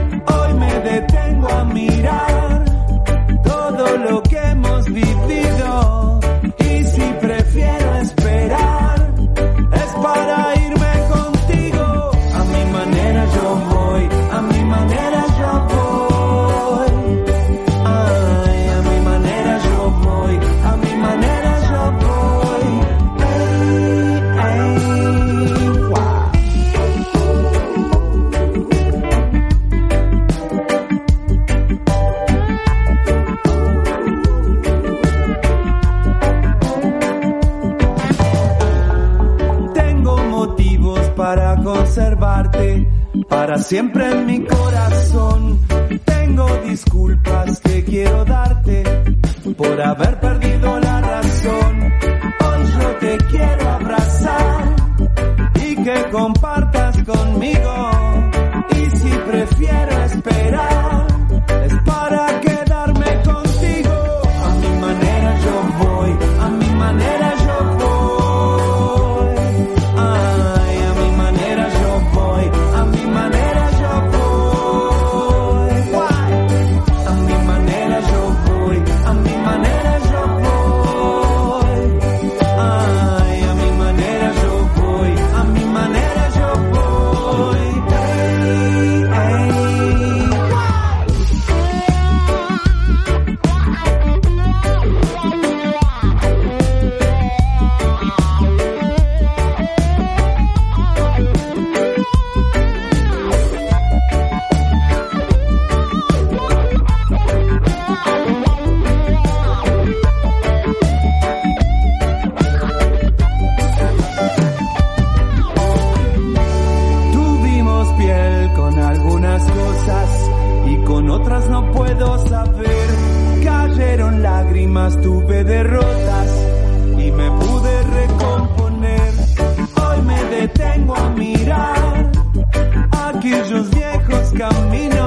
[134.33, 135.00] Viejos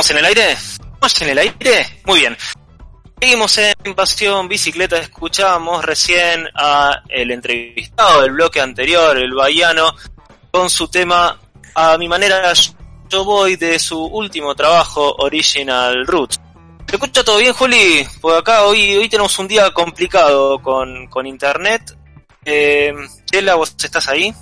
[0.00, 0.52] ¿Estamos en el aire?
[0.52, 1.86] ¿Estamos en el aire?
[2.06, 2.34] Muy bien.
[3.20, 9.94] Seguimos en Invasión Bicicleta, escuchábamos recién a el entrevistado del bloque anterior, el Bahiano,
[10.50, 11.38] con su tema
[11.74, 12.50] A mi manera
[13.10, 16.40] yo voy de su último trabajo, Original Roots.
[16.86, 18.02] ¿Te escucha todo bien, Juli?
[18.22, 21.94] Pues acá hoy, hoy tenemos un día complicado con, con internet.
[22.46, 22.94] Eh,
[23.54, 24.32] ¿vos estás ahí?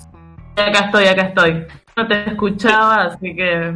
[0.55, 1.67] Acá estoy, acá estoy.
[1.97, 3.73] No te escuchaba, así que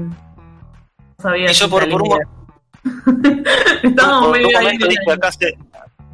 [1.22, 1.50] sabía.
[1.50, 2.18] Y yo por, por un.
[3.82, 4.64] Estábamos por medio ahí.
[4.64, 5.56] momento dije acá se,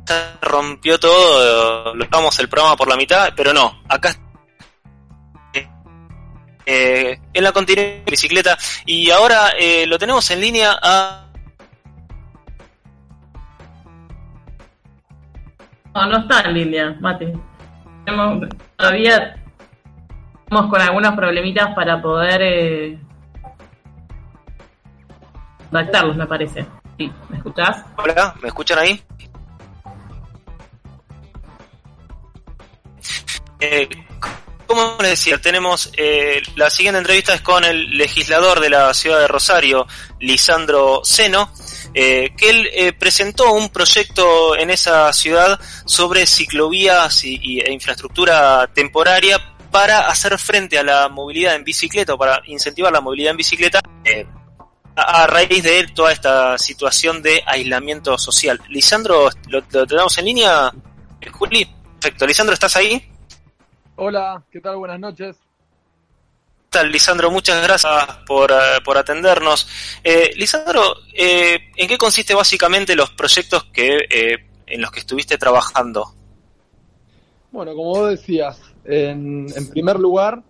[0.07, 4.15] se rompió todo, lo dejamos el programa por la mitad, pero no, acá
[6.71, 11.25] eh, en la continuidad de bicicleta y ahora eh, lo tenemos en línea a
[15.95, 17.27] No, no está en línea, Mati.
[18.05, 18.47] Tenemos-
[18.77, 19.35] todavía
[20.45, 22.99] estamos con algunos problemitas para poder eh,
[25.71, 26.67] contactarlos, me parece.
[26.99, 27.85] ¿me escuchás?
[27.97, 29.03] Hola, ¿me escuchan ahí?
[33.61, 33.89] Eh,
[34.67, 39.19] como les decía, tenemos eh, la siguiente entrevista es con el legislador de la ciudad
[39.21, 39.87] de Rosario,
[40.21, 41.51] Lisandro Seno,
[41.95, 47.73] eh, que él eh, presentó un proyecto en esa ciudad sobre ciclovías y, y- e
[47.73, 49.39] infraestructura temporaria
[49.71, 53.81] para hacer frente a la movilidad en bicicleta o para incentivar la movilidad en bicicleta
[54.05, 54.27] eh,
[54.99, 58.61] a, a raíz de toda esta situación de aislamiento social.
[58.69, 60.73] Lisandro, ¿lo, lo tenemos en línea?
[61.21, 61.65] Eh, Juli,
[62.01, 62.27] perfecto.
[62.27, 63.11] Lisandro, ¿estás ahí?
[63.97, 64.77] Hola, ¿qué tal?
[64.77, 65.37] Buenas noches.
[65.37, 67.31] ¿Qué tal, Lisandro?
[67.31, 67.93] Muchas gracias
[68.27, 69.69] por, eh, por atendernos.
[70.03, 75.39] Eh, Lisandro, eh, ¿en qué consiste básicamente los proyectos que eh, en los que estuviste
[75.39, 76.13] trabajando?
[77.51, 80.43] Bueno, como vos decías, en, en primer lugar,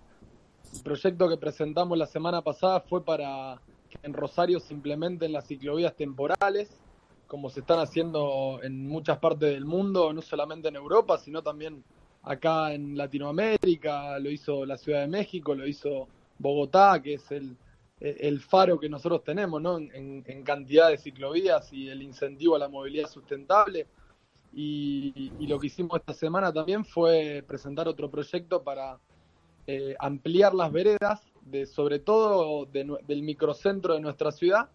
[0.74, 3.60] el proyecto que presentamos la semana pasada fue para
[4.02, 6.80] en Rosario se implementen las ciclovías temporales,
[7.26, 11.84] como se están haciendo en muchas partes del mundo, no solamente en Europa, sino también
[12.22, 17.56] acá en Latinoamérica, lo hizo la Ciudad de México, lo hizo Bogotá, que es el,
[18.00, 19.78] el faro que nosotros tenemos ¿no?
[19.78, 23.86] en, en cantidad de ciclovías y el incentivo a la movilidad sustentable.
[24.54, 28.98] Y, y lo que hicimos esta semana también fue presentar otro proyecto para
[29.66, 31.20] eh, ampliar las veredas
[31.50, 34.70] de sobre todo del microcentro de nuestra ciudad,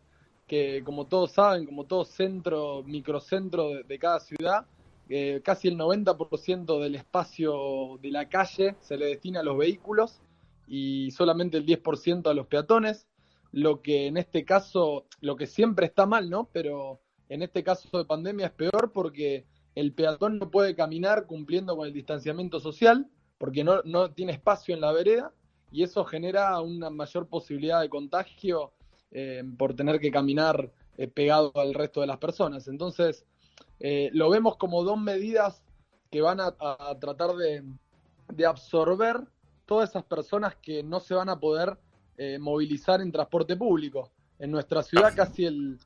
[0.48, 4.66] que como todos saben, como todo centro, microcentro de, cada ciudad,
[5.10, 10.22] eh, casi el 90% del espacio de la calle se le destina a los vehículos
[10.68, 13.08] y solamente el 10% a los peatones,
[13.52, 16.50] lo que en este caso, lo que siempre está mal, ¿no?
[16.52, 17.00] Pero
[17.30, 19.46] en este caso de pandemia es peor porque
[19.76, 23.08] el peatón no puede caminar cumpliendo con el distanciamiento social,
[23.38, 25.34] porque no, no tiene espacio en la vereda
[25.74, 28.74] y eso genera una mayor posibilidad de contagio
[29.12, 32.68] eh, por tener que caminar eh, pegado al resto de las personas.
[32.68, 33.26] Entonces,
[33.80, 35.64] eh, lo vemos como dos medidas
[36.12, 36.54] que van a,
[37.02, 37.64] tratar de,
[38.32, 39.18] de, absorber
[39.66, 41.76] todas esas personas que no se van a poder
[42.40, 44.12] movilizar en transporte público.
[44.38, 45.80] En nuestra ciudad casi el,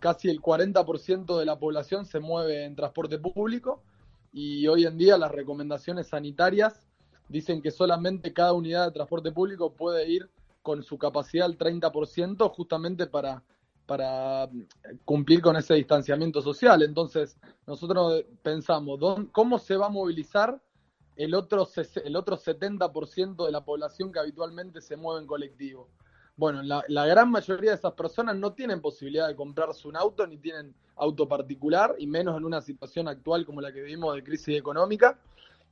[0.00, 3.84] casi el 40% de la población se mueve en transporte público
[4.32, 6.89] y hoy en día las recomendaciones sanitarias
[7.30, 10.28] dicen que solamente cada unidad de transporte público puede ir
[10.62, 13.42] con su capacidad al 30% justamente para,
[13.86, 14.50] para
[15.04, 16.82] cumplir con ese distanciamiento social.
[16.82, 19.00] Entonces, nosotros pensamos,
[19.32, 20.60] ¿cómo se va a movilizar
[21.16, 21.68] el otro,
[22.04, 25.88] el otro 70% de la población que habitualmente se mueve en colectivo?
[26.36, 30.26] Bueno, la, la, gran mayoría de esas personas no tienen posibilidad de comprarse un auto
[30.26, 34.24] ni tienen auto particular, y menos en una situación actual como la que vivimos de
[34.24, 35.18] crisis económica.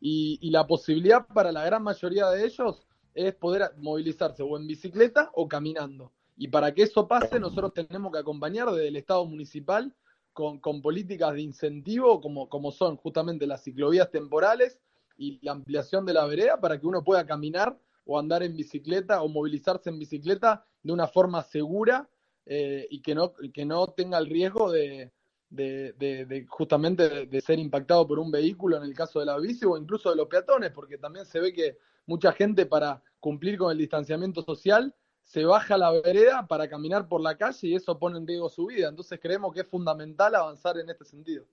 [0.01, 4.67] Y, y la posibilidad para la gran mayoría de ellos es poder movilizarse o en
[4.67, 6.13] bicicleta o caminando.
[6.37, 9.93] Y para que eso pase, nosotros tenemos que acompañar desde el Estado municipal
[10.33, 14.79] con, políticas de incentivo, como, como son justamente las ciclovías temporales
[15.17, 17.77] y la ampliación de la vereda para que uno pueda caminar
[18.07, 22.09] o andar en bicicleta o movilizarse en bicicleta de una forma segura
[22.47, 25.11] eh, y que no, que no tenga el riesgo de,
[25.51, 29.65] de, de, justamente de, ser impactado por un vehículo en el caso de la bici
[29.65, 33.71] o incluso de los peatones, porque también se ve que mucha gente para cumplir con
[33.73, 34.95] el distanciamiento social
[35.25, 38.49] se baja a la vereda para caminar por la calle y eso pone en riesgo
[38.49, 38.89] su vida.
[38.89, 41.45] Entonces creemos que es fundamental avanzar en este sentido.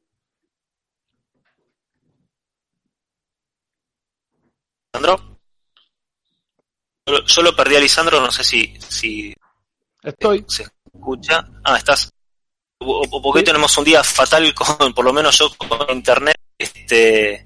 [4.93, 5.37] Lisandro.
[7.27, 9.33] Yo lo perdí a Lisandro, no sé si, si
[10.01, 10.45] Estoy.
[10.47, 11.47] se escucha.
[11.63, 12.14] Ah, estás
[12.85, 17.45] porque hoy tenemos un día fatal con, por lo menos yo con internet, este,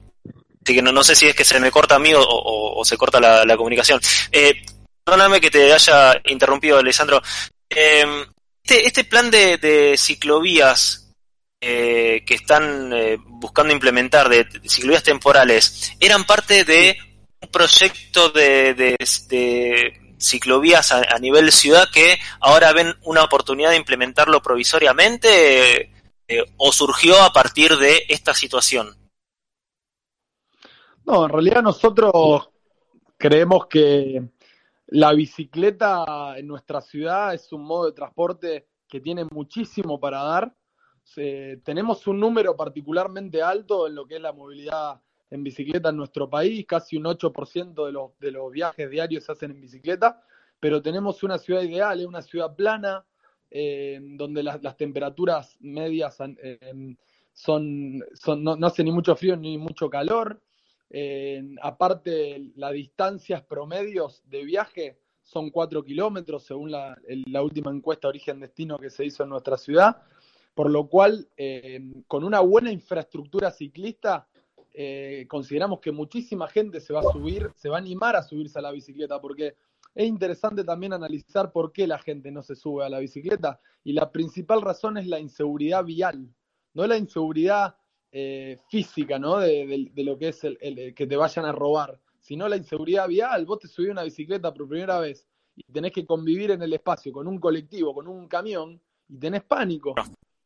[0.64, 2.98] así que no, no sé si es que se me corta a mí o, se
[2.98, 4.00] corta la, comunicación.
[4.32, 4.62] Eh,
[5.04, 7.22] perdóname que te haya interrumpido, Alessandro.
[7.70, 8.06] Eh,
[8.70, 11.12] este, este, plan de, ciclovías
[11.60, 16.96] eh, que están eh, buscando implementar, de, ciclovías temporales, eran parte de
[17.42, 18.96] un proyecto de, de
[20.20, 25.92] ciclovías a, nivel ciudad que ahora ven una oportunidad de implementarlo provisoriamente
[26.28, 28.96] eh, o surgió a partir de esta situación?
[31.06, 32.50] No, en realidad nosotros
[33.18, 34.22] creemos que
[34.88, 40.56] la bicicleta en nuestra ciudad es un modo de transporte que tiene muchísimo para dar.
[41.64, 45.02] tenemos un número particularmente alto en lo que es la movilidad
[45.32, 49.32] en bicicleta en nuestro país, casi un 8% de los, de los viajes diarios se
[49.32, 50.24] hacen en bicicleta,
[50.60, 53.06] pero tenemos una ciudad ideal, es una ciudad plana,
[53.52, 56.96] eh, donde las, temperaturas medias eh,
[57.34, 60.42] son, son no, hace ni mucho frío ni mucho calor.
[60.92, 68.08] Eh, aparte, las distancias promedios de viaje son 4 kilómetros, según la, la última encuesta
[68.08, 70.02] origen-destino que se hizo en nuestra ciudad,
[70.56, 71.28] por lo cual,
[72.08, 74.28] con una buena infraestructura ciclista,
[74.82, 78.60] eh, consideramos que muchísima gente se va a subir, se va a animar a subirse
[78.60, 79.58] a la bicicleta, porque
[79.94, 83.60] es interesante también analizar por qué la gente no se sube a la bicicleta.
[83.84, 86.34] Y la principal razón es la inseguridad vial,
[86.74, 87.76] no la inseguridad
[88.14, 89.40] eh, física, ¿no?
[89.40, 93.46] De, lo que es el, que te vayan a robar, sino la inseguridad vial.
[93.46, 95.28] Vos te subís a una bicicleta por primera vez
[95.58, 99.44] y tenés que convivir en el espacio con un colectivo, con un camión, y tenés
[99.44, 99.94] pánico,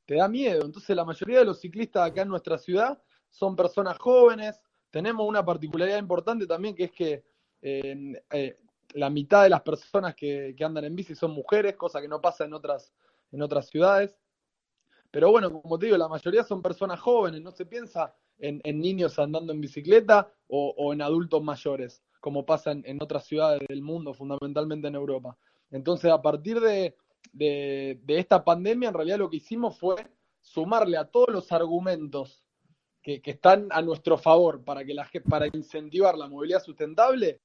[0.08, 0.66] te da miedo.
[0.66, 3.00] Entonces la mayoría de los ciclistas acá en nuestra ciudad
[3.34, 4.62] son personas jóvenes.
[4.92, 7.24] Tenemos una particularidad importante también que es que
[7.62, 8.58] eh,
[8.94, 12.46] la mitad de las personas que, andan en bici son mujeres, cosa que no pasa
[12.46, 12.94] en otras,
[13.32, 14.16] en otras ciudades.
[15.10, 19.18] Pero bueno, como te digo, la mayoría son personas jóvenes, no se piensa en, niños
[19.18, 24.88] andando en bicicleta o, en adultos mayores, como pasa en, otras ciudades del mundo, fundamentalmente
[24.88, 25.38] en Europa.
[25.72, 26.96] Entonces, a partir de,
[27.32, 29.96] de, esta pandemia, en realidad lo que hicimos fue
[30.40, 32.43] sumarle a todos los argumentos
[33.04, 37.42] que, están a nuestro favor para, que la, para incentivar la movilidad sustentable,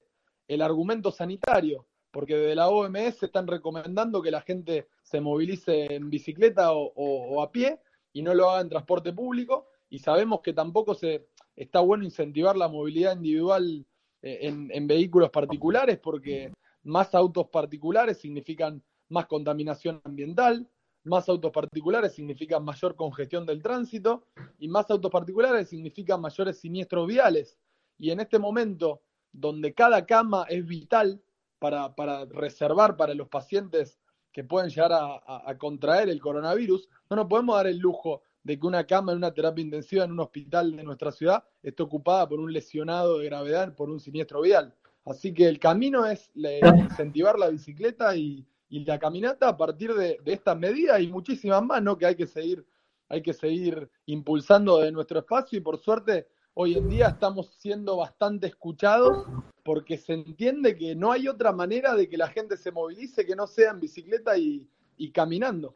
[0.47, 6.09] el argumento sanitario, porque desde la OMS están recomendando que la gente se movilice en
[6.09, 7.81] bicicleta o, a pie
[8.13, 12.57] y no lo haga en transporte público, y sabemos que tampoco se está bueno incentivar
[12.57, 13.85] la movilidad individual
[14.23, 16.53] eh, en, vehículos particulares porque
[16.85, 20.69] más autos particulares significan más contaminación ambiental,
[21.05, 24.25] más autos particulares significan mayor congestión del tránsito
[24.59, 27.59] y más autos particulares significan mayores siniestros viales.
[27.99, 31.21] Y en este momento, donde cada cama es vital
[31.59, 33.99] para, para reservar para los pacientes
[34.33, 38.59] que pueden llegar a, a, contraer el coronavirus, no nos podemos dar el lujo de
[38.59, 42.29] que una cama en una terapia intensiva en un hospital de nuestra ciudad esté ocupada
[42.29, 44.75] por un lesionado de gravedad por un siniestro vial.
[45.05, 50.21] Así que el camino es incentivar la bicicleta y, y la caminata a partir de,
[50.27, 51.97] estas medidas y muchísimas más, ¿no?
[51.97, 52.67] Que hay que seguir,
[53.09, 57.97] hay que seguir impulsando de nuestro espacio y por suerte hoy en día estamos siendo
[57.97, 59.27] bastante escuchados
[59.63, 63.37] porque se entiende que no hay otra manera de que la gente se movilice que
[63.37, 65.75] no sea en bicicleta y, y caminando.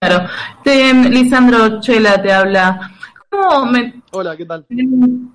[0.00, 0.28] Claro.
[0.64, 2.90] Lisandro Chela te habla.
[3.32, 4.02] ¿Cómo me...
[4.12, 4.66] Hola, ¿qué tal?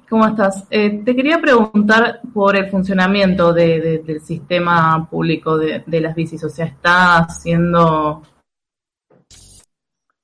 [0.08, 0.68] ¿Cómo estás?
[0.70, 6.14] Eh, te quería preguntar por el funcionamiento de, de, del sistema público de, de, las
[6.14, 6.44] bicis.
[6.44, 8.22] O sea, ¿está haciendo...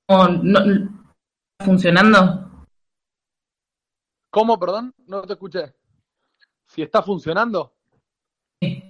[0.07, 0.59] No, no,
[1.65, 2.67] funcionando?
[4.29, 4.93] ¿Cómo, perdón?
[5.07, 5.73] No te escuché.
[6.67, 7.73] ¿Si está funcionando?
[8.61, 8.83] Sí.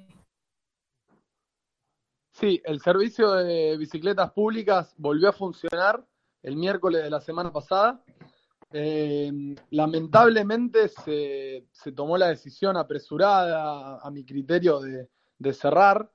[2.33, 6.05] Sí, el servicio de bicicletas públicas volvió a funcionar
[6.41, 8.03] el miércoles de la semana pasada.
[8.73, 15.07] Eh, lamentablemente se, se, tomó la decisión apresurada, a mi criterio, de,
[15.37, 16.11] de cerrar,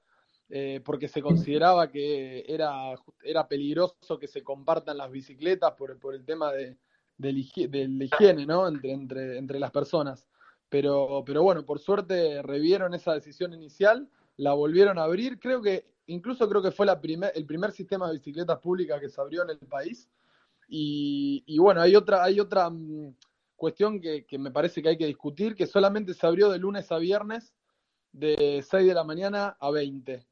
[0.50, 6.14] eh, porque se consideraba que era, era peligroso que se compartan las bicicletas por, por
[6.14, 6.78] el tema de,
[7.18, 8.66] de, la higiene ¿no?
[8.66, 10.26] entre, entre, entre las personas.
[10.70, 15.38] Pero, pero bueno, por suerte revieron esa decisión inicial, la volvieron a abrir.
[15.38, 19.08] Creo que, incluso creo que fue la primer, el primer sistema de bicicletas públicas que
[19.08, 20.08] se abrió en el país.
[20.68, 23.14] Y, y bueno, hay otra, hay otra um,
[23.56, 26.92] cuestión que, que, me parece que hay que discutir, que solamente se abrió de lunes
[26.92, 27.54] a viernes
[28.12, 30.26] de 6 de la mañana a 20,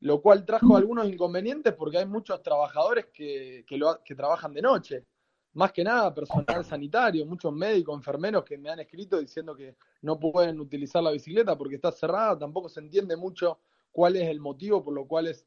[0.00, 4.62] lo cual trajo algunos inconvenientes porque hay muchos trabajadores que, que, lo, que trabajan de
[4.62, 5.06] noche.
[5.54, 10.18] Más que nada personal sanitario, muchos médicos, enfermeros que me han escrito diciendo que no
[10.18, 13.60] pueden utilizar la bicicleta porque está cerrada, tampoco se entiende mucho
[13.92, 15.46] cuál es el motivo por lo cual es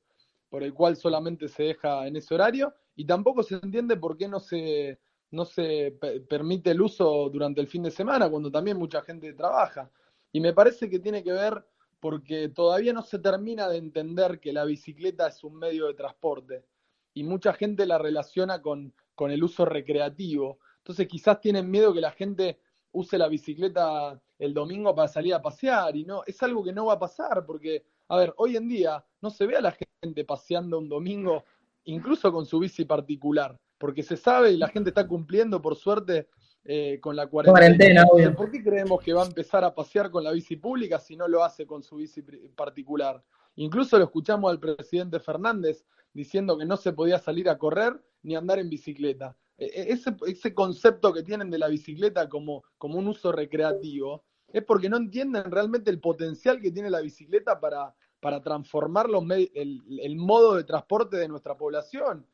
[0.50, 4.28] por el cual solamente se deja en ese horario y tampoco se entiende por qué
[4.28, 5.98] no se no se
[6.30, 9.92] permite el uso durante el fin de semana cuando también mucha gente trabaja.
[10.32, 11.66] Y me parece que tiene que ver
[12.00, 16.66] porque todavía no se termina de entender que la bicicleta es un medio de transporte
[17.14, 20.60] y mucha gente la relaciona con con el uso recreativo.
[20.78, 22.60] Entonces quizás tienen miedo que la gente
[22.92, 26.86] use la bicicleta el domingo para salir a pasear y no, es algo que no
[26.86, 30.24] va a pasar porque, a ver, hoy en día no se ve a la gente
[30.24, 31.44] paseando un domingo
[31.88, 36.30] incluso con su bici particular, porque se sabe y la gente está cumpliendo por suerte
[36.64, 38.04] eh, con la cuarentena.
[38.06, 41.16] cuarentena ¿Por qué creemos que va a empezar a pasear con la bici pública si
[41.16, 42.22] no lo hace con su bici
[42.56, 43.24] particular?
[43.56, 48.36] Incluso lo escuchamos al presidente Fernández diciendo que no se podía salir a correr ni
[48.36, 49.38] andar en bicicleta.
[49.58, 54.26] E, e, ese, ese concepto que tienen de la bicicleta como, como un uso recreativo
[54.52, 57.94] es porque no entienden realmente el potencial que tiene la bicicleta para,
[58.28, 62.26] para transformar los el, el modo de transporte de nuestra población.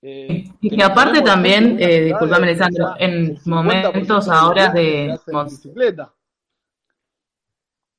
[0.00, 5.14] Eh, y que aparte también, eh, disculpame Alessandro, en momentos ahora de...
[5.44, 6.10] Bicicleta.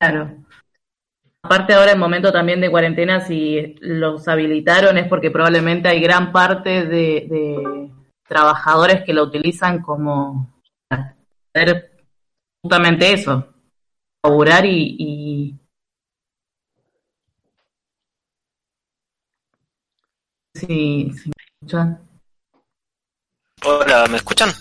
[0.00, 0.36] Claro.
[1.42, 6.32] Aparte ahora en momento también de cuarentena, si los habilitaron es porque probablemente hay gran
[6.32, 7.90] parte de, de
[8.26, 12.02] trabajadores que lo utilizan como hacer
[12.64, 13.46] justamente eso,
[14.24, 15.33] laburar y, y...
[20.54, 22.08] Sí, sí, ¿me escuchan?
[23.64, 24.52] Hola, ¿me escuchan?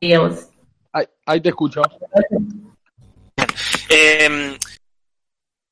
[0.00, 0.48] Sí, a vos.
[0.92, 1.82] Ahí, ahí te escucho.
[3.88, 4.58] Eh,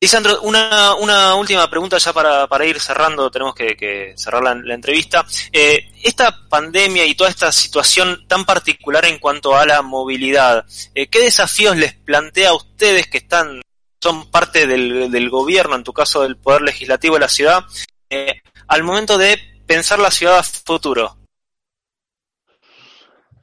[0.01, 4.55] Lisandro, una, una última pregunta ya para, para ir cerrando, tenemos que, que cerrar la,
[4.55, 5.27] la entrevista.
[5.51, 10.65] Eh, esta pandemia y toda esta situación tan particular en cuanto a la movilidad,
[10.95, 13.61] eh, ¿qué desafíos les plantea a ustedes que están,
[14.01, 17.65] son parte del, del gobierno, en tu caso del Poder Legislativo de la ciudad,
[18.11, 19.37] eh, al momento de
[19.67, 21.17] pensar la ciudad futuro?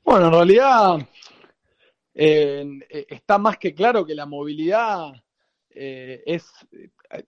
[0.03, 1.09] Bueno, en realidad
[2.13, 5.13] eh, está más que claro que la movilidad
[5.69, 6.45] eh, es,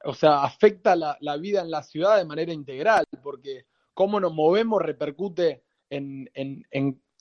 [0.03, 4.81] o sea, afecta la, vida en la ciudad de manera integral, porque cómo nos movemos
[4.81, 6.29] repercute en,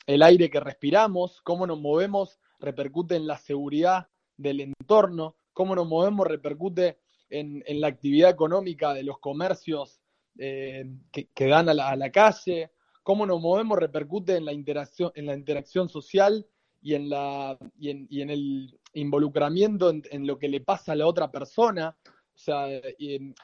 [0.06, 5.86] el aire que respiramos, cómo nos movemos repercute en la seguridad del entorno, cómo nos
[5.86, 6.98] movemos repercute
[7.30, 10.03] en la actividad económica de los comercios
[10.38, 12.72] eh, que, que, dan a la, a la calle,
[13.02, 16.46] cómo nos movemos repercute en la interacción, en la interacción social
[16.82, 20.92] y en, la, y en, y en el involucramiento en, en, lo que le pasa
[20.92, 21.96] a la otra persona.
[22.04, 22.66] O sea,
[22.98, 23.34] y,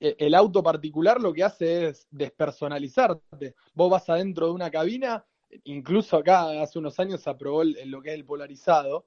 [0.00, 3.54] el auto particular lo que hace es despersonalizarte.
[3.74, 5.24] Vos vas adentro de una cabina,
[5.64, 9.06] incluso acá hace unos años se aprobó lo que es el polarizado,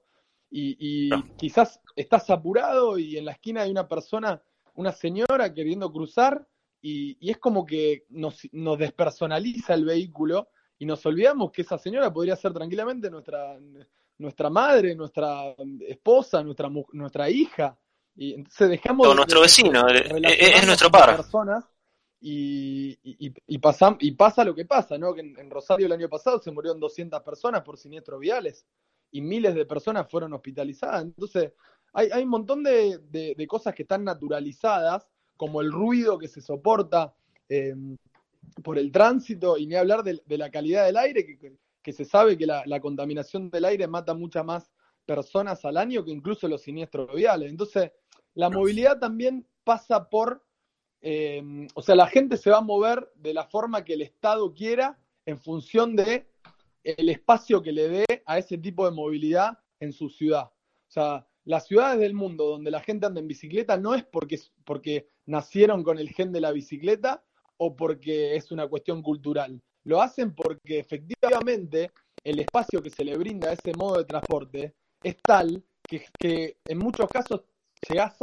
[0.54, 4.42] y, quizás estás apurado y en la esquina hay una persona,
[4.74, 6.46] una señora queriendo cruzar,
[6.82, 12.12] y, es como que nos, nos, despersonaliza el vehículo y nos olvidamos que esa señora
[12.12, 13.56] podría ser tranquilamente nuestra,
[14.18, 15.54] nuestra madre, nunuestra
[15.86, 17.78] esposa, nuestra, nuestra hija.
[18.14, 21.16] Y entonces dejamos o nuestro vecino, eh, eh, es nuestro par.
[21.16, 21.64] Personas
[22.20, 25.12] y, y, y, pasa, y pasa lo que pasa, ¿no?
[25.12, 28.64] Que en, Rosario el año pasado se murieron 200 personas por siniestros viales
[29.10, 31.02] y miles de personas fueron hospitalizadas.
[31.02, 31.52] Entonces,
[31.92, 35.08] hay, hay un montón de, de, cosas que están naturalizadas,
[35.42, 37.16] como el ruido que se soporta
[37.48, 37.74] eh,
[38.62, 42.38] por el tránsito, y ni hablar de, la calidad del aire, que, que se sabe
[42.38, 44.70] que la, la, contaminación del aire mata muchas más
[45.04, 47.50] personas al año que incluso los siniestros viales.
[47.50, 47.90] Entonces,
[48.34, 50.46] la movilidad también pasa por,
[51.00, 51.42] eh,
[51.74, 54.96] o sea, la gente se va a mover de la forma que el Estado quiera
[55.26, 56.30] en función de
[56.84, 60.44] el espacio que le dé a ese tipo de movilidad en su ciudad.
[60.44, 64.40] O sea, las ciudades del mundo donde la gente anda en bicicleta no es porque,
[64.64, 67.24] porque nacieron con el gen de la bicicleta
[67.56, 69.60] o porque es una cuestión cultural.
[69.84, 71.90] Lo hacen porque efectivamente
[72.22, 76.58] el espacio que se le brinda a ese modo de transporte es tal que, que
[76.64, 77.42] en muchos casos
[77.88, 78.16] llegás,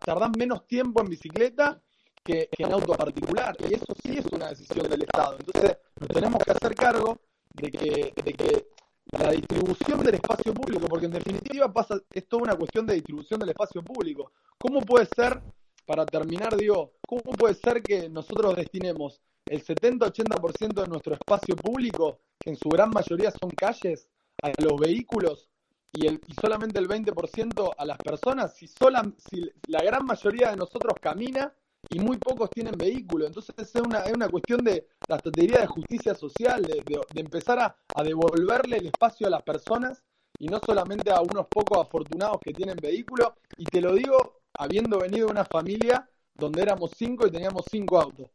[0.00, 1.80] tardás menos tiempo en bicicleta
[2.24, 3.56] que, en auto particular.
[3.68, 5.36] Y eso sí es una decisión del Estado.
[5.38, 7.20] Entonces, nos tenemos que hacer cargo
[7.54, 8.68] de que, de que
[9.12, 13.40] la distribución del espacio público, porque en definitiva pasa, es toda una cuestión de distribución
[13.40, 14.32] del espacio público.
[14.58, 15.40] ¿Cómo puede ser,
[15.86, 22.20] para terminar, digo, cómo puede ser que nosotros destinemos el 70-80% de nuestro espacio público,
[22.38, 24.08] que en su gran mayoría son calles,
[24.42, 25.48] a los vehículos,
[25.92, 30.50] y, el, y solamente el 20% a las personas, si, sola, si la gran mayoría
[30.50, 31.52] de nosotros camina
[31.90, 33.26] y muy pocos tienen vehículo.
[33.26, 37.58] Entonces es una, es una cuestión de la estrategia de justicia social, de, de, empezar
[37.58, 40.02] a, a, devolverle el espacio a las personas
[40.38, 43.34] y no solamente a unos pocos afortunados que tienen vehículo.
[43.56, 48.00] Y te lo digo habiendo venido de una familia donde éramos cinco y teníamos cinco
[48.00, 48.28] autos.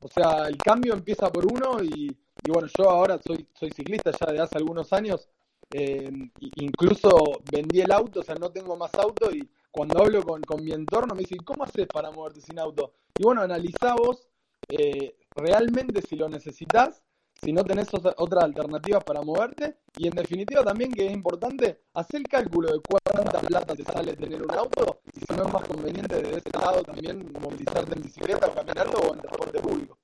[0.00, 2.08] O sea, el cambio empieza por uno y,
[2.44, 5.28] y bueno, yo ahora soy, soy ciclista ya de hace algunos años
[5.72, 6.10] eh,
[6.56, 7.10] incluso
[7.50, 10.72] vendí el auto, o sea, no tengo más auto y cuando hablo con, con mi
[10.72, 12.94] entorno me dicen, ¿cómo haces para moverte sin auto?
[13.18, 14.26] Y bueno, analizá vos
[14.70, 17.02] eh, realmente si lo necesitas,
[17.42, 22.20] si no tenés otras alternativas para moverte y en definitiva también que es importante hacer
[22.20, 25.68] el cálculo de cuánta plata te sale tener un auto y si no es más
[25.68, 29.98] conveniente de ese lado también movilizarte en bicicleta, caminando o en transporte público.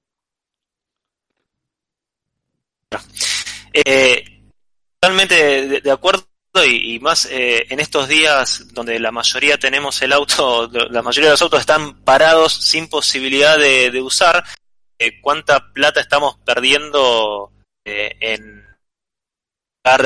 [3.73, 4.23] Eh,
[5.01, 6.25] totalmente de, acuerdo
[6.61, 11.35] y, más eh, en estos días donde la mayoría tenemos el auto, la mayoría de
[11.35, 14.45] los autos están parados sin posibilidad de, usar,
[14.99, 17.53] eh, cuánta plata estamos perdiendo
[17.85, 18.63] eh, en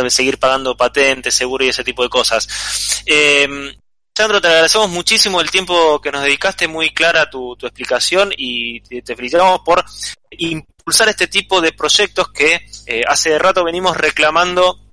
[0.08, 3.02] seguir pagando patentes, seguro y ese tipo de cosas.
[3.04, 3.76] Eh,
[4.16, 9.14] Sandro, te agradecemos muchísimo el tiempo que nos dedicaste, muy clara tu, explicación y te,
[9.14, 9.84] felicitamos por
[10.30, 12.66] impulsar este tipo de proyectos que
[13.06, 14.85] hace rato venimos reclamando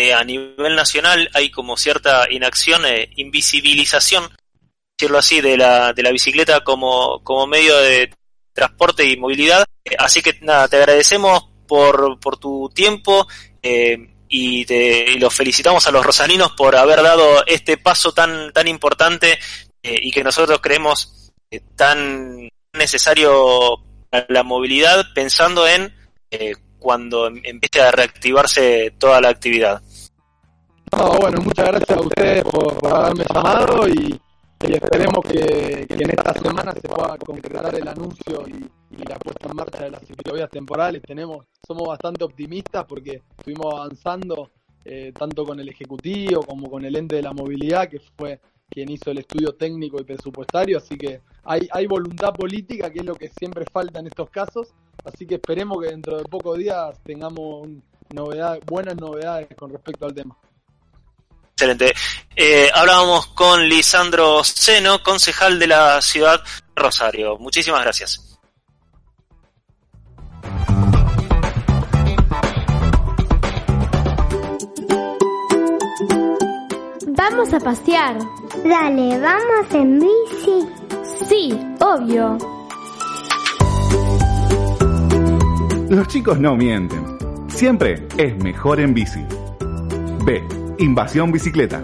[0.00, 4.30] eh, a nivel nacional hay como cierta inacción, eh, invisibilización,
[4.96, 8.08] decirlo así, de la, de la bicicleta como, como medio de
[8.52, 9.64] transporte y movilidad.
[9.84, 13.26] Eh, así que nada, te agradecemos por, por tu tiempo
[13.60, 18.68] y, te, y los felicitamos a los rosaninos por haber dado este paso tan, tan
[18.68, 19.36] importante
[19.82, 21.32] y que nosotros creemos
[21.74, 25.92] tan necesario para la movilidad pensando en
[26.78, 29.82] cuando empiece a reactivarse toda la actividad.
[30.96, 34.20] No, bueno, muchas gracias a ustedes por, haberme llamado y,
[34.60, 38.68] esperemos que, en esta semana se pueda concretar el anuncio y,
[39.08, 41.02] la puesta en marcha de las ciclovías temporales.
[41.02, 44.50] Tenemos, somos bastante optimistas porque estuvimos avanzando
[44.84, 48.90] eh, tanto con el Ejecutivo como con el ente de la movilidad, que fue quien
[48.90, 53.28] hizo el estudio técnico y presupuestario, así que hay, voluntad política, que es lo que
[53.28, 54.74] siempre falta en estos casos,
[55.04, 57.68] así que esperemos que dentro de pocos días tengamos
[58.14, 60.36] novedades, buenas novedades con respecto al tema.
[61.58, 61.92] Excelente.
[62.36, 67.36] Eh, hablábamos con Lisandro Seno, concejal de la ciudad de Rosario.
[67.36, 68.38] Muchísimas gracias.
[77.08, 78.18] Vamos a pasear.
[78.64, 80.68] Dale, vamos en bici.
[81.28, 82.38] Sí, obvio.
[85.90, 87.18] Los chicos no mienten.
[87.48, 89.24] Siempre es mejor en bici.
[90.24, 91.82] Ve Invasión Bicicleta.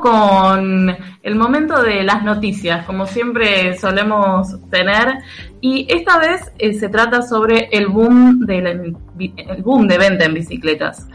[0.00, 5.18] Con el momento de las noticias, como siempre solemos tener,
[5.60, 10.34] y esta vez eh, se trata sobre el boom, de el boom de venta en
[10.34, 11.06] bicicletas.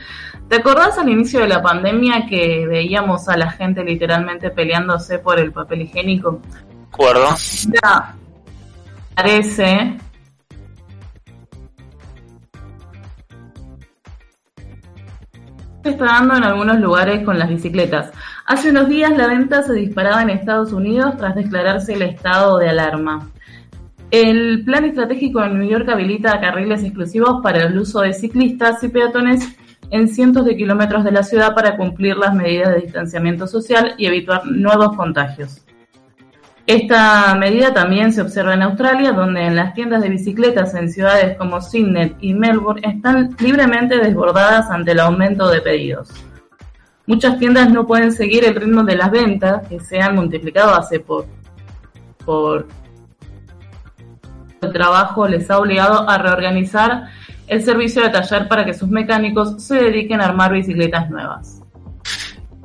[0.47, 5.39] ¿Te acordás al inicio de la pandemia que veíamos a la gente literalmente peleándose por
[5.39, 6.39] el papel higiénico?
[6.91, 7.29] Acuerdo.
[7.83, 8.15] Ya
[9.15, 9.97] parece
[15.89, 18.11] está dando en algunos lugares con las bicicletas.
[18.47, 22.69] Hace unos días la venta se disparaba en Estados Unidos tras declararse el estado de
[22.69, 23.31] alarma.
[24.11, 28.89] El plan estratégico de New York habilita carriles exclusivos para el uso de ciclistas y
[28.89, 29.57] peatones
[29.89, 34.05] en cientos de kilómetros de la ciudad para cumplir las medidas de distanciamiento social y
[34.05, 35.65] evitar nuevos contagios.
[36.67, 41.35] Esta medida también se observa en Australia, donde en las tiendas de bicicletas en ciudades
[41.37, 46.11] como Sydney y Melbourne están libremente desbordadas ante el aumento de pedidos.
[47.07, 50.99] Muchas tiendas no pueden seguir el ritmo de las ventas, que se han multiplicado hace
[50.99, 51.27] por,
[52.25, 52.67] por
[54.61, 57.09] el trabajo les ha obligado a reorganizar
[57.47, 61.59] el servicio de taller para que sus mecánicos se dediquen a armar bicicletas nuevas.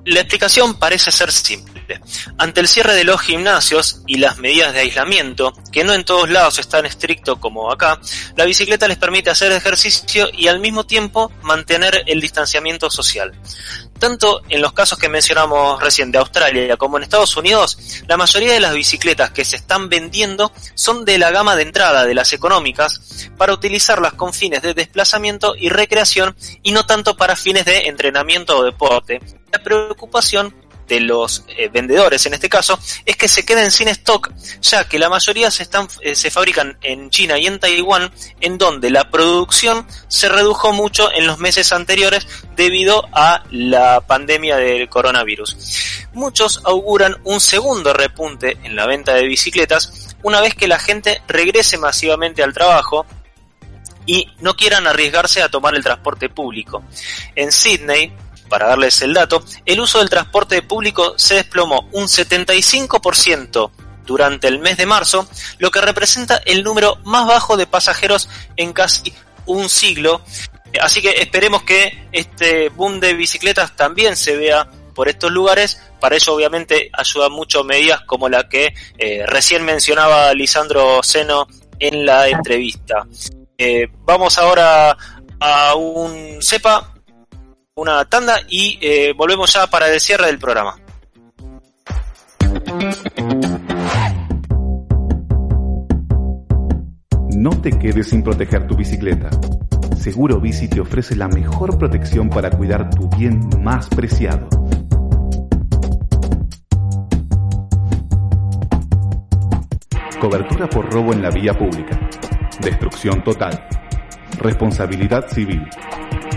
[0.07, 2.01] La explicación parece ser simple.
[2.39, 6.31] Ante el cierre de los gimnasios y las medidas de aislamiento, que no en todos
[6.31, 8.01] lados es tan estricto como acá,
[8.37, 13.33] la bicicleta les permite hacer ejercicio y al mismo tiempo mantener el distanciamiento social.
[14.01, 18.55] Tanto en los casos que mencionamos recién de Australia como en Estados Unidos, la mayoría
[18.55, 22.33] de las bicicletas que se están vendiendo son de la gama de entrada de las
[22.33, 27.89] económicas para utilizarlas con fines de desplazamiento y recreación y no tanto para fines de
[27.89, 29.21] entrenamiento o deporte.
[29.53, 30.55] La preocupación
[30.91, 34.99] de los eh, vendedores en este caso es que se queden sin stock, ya que
[34.99, 39.09] la mayoría se, están, eh, se fabrican en China y en Taiwán, en donde la
[39.09, 42.27] producción se redujo mucho en los meses anteriores
[42.57, 45.57] debido a la pandemia del coronavirus.
[46.13, 51.23] Muchos auguran un segundo repunte en la venta de bicicletas una vez que la gente
[51.29, 53.07] regrese masivamente al trabajo
[54.07, 56.83] y no quieran arriesgarse a tomar el transporte público.
[57.37, 58.13] En Sydney,
[58.51, 63.71] para darles el dato, el uso del transporte público se desplomó un 75%
[64.05, 65.27] durante el mes de marzo,
[65.59, 69.15] lo que representa el número más bajo de pasajeros en casi
[69.47, 70.21] un siglo.
[70.81, 75.81] Así que esperemos que este boom de bicicletas también se vea por estos lugares.
[76.01, 81.47] Para ello, obviamente, ayuda mucho medidas como la que eh, recién mencionaba Lisandro Seno
[81.79, 83.07] en la entrevista.
[83.57, 84.97] Eh, vamos ahora
[85.39, 86.95] a un CEPA
[87.81, 90.77] una tanda y eh, volvemos ya para el cierre del programa.
[97.37, 99.31] No te quedes sin proteger tu bicicleta.
[99.99, 104.47] Seguro Bici te ofrece la mejor protección para cuidar tu bien más preciado.
[110.21, 111.99] Cobertura por robo en la vía pública.
[112.61, 113.67] Destrucción total.
[114.39, 115.67] Responsabilidad civil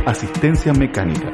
[0.05, 1.31] Asistencia mecánica.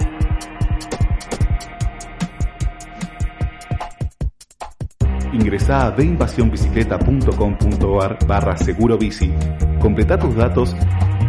[5.34, 9.34] Ingresa a deinvasionbicicleta.com.ar barra seguro bici,
[9.82, 10.76] completa tus datos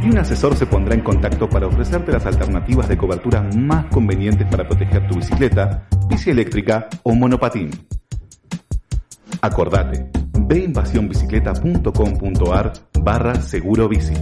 [0.02, 4.46] y un asesor se pondrá en contacto para ofrecerte las alternativas de cobertura más convenientes
[4.46, 7.70] para proteger tu bicicleta, bici eléctrica o monopatín.
[9.40, 10.10] Acordate,
[10.46, 12.72] deinvasionbicicleta.com.ar
[13.02, 14.12] barra seguro bici.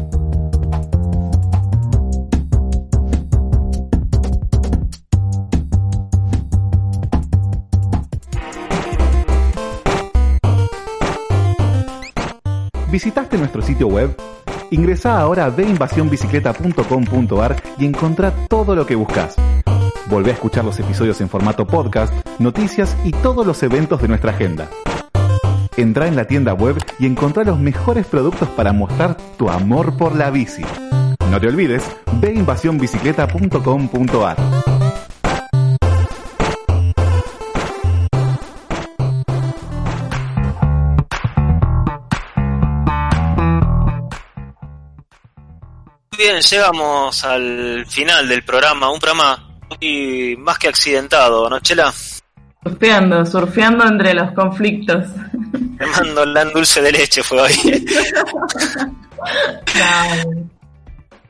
[12.90, 14.16] ¿Visitaste nuestro sitio web?
[14.70, 19.36] Ingresa ahora a deinvasionbicicleta.com.ar y encontrá todo lo que buscas.
[20.06, 24.30] Volvé a escuchar los episodios en formato podcast, noticias y todos los eventos de nuestra
[24.30, 24.70] agenda.
[25.76, 30.16] Entra en la tienda web y encontrá los mejores productos para mostrar tu amor por
[30.16, 30.62] la bici.
[31.30, 31.84] No te olvides,
[32.20, 32.32] ve
[46.30, 51.90] bien, llegamos al final del programa, un programa muy más que accidentado, ¿no, Chela?
[52.62, 55.06] Surfeando, surfeando entre los conflictos.
[55.52, 57.54] Me mando la dulce de leche fue hoy.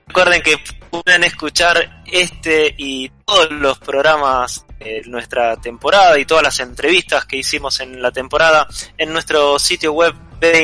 [0.09, 0.57] Recuerden que
[0.91, 7.37] pueden escuchar este y todos los programas de nuestra temporada y todas las entrevistas que
[7.37, 10.63] hicimos en la temporada en nuestro sitio web de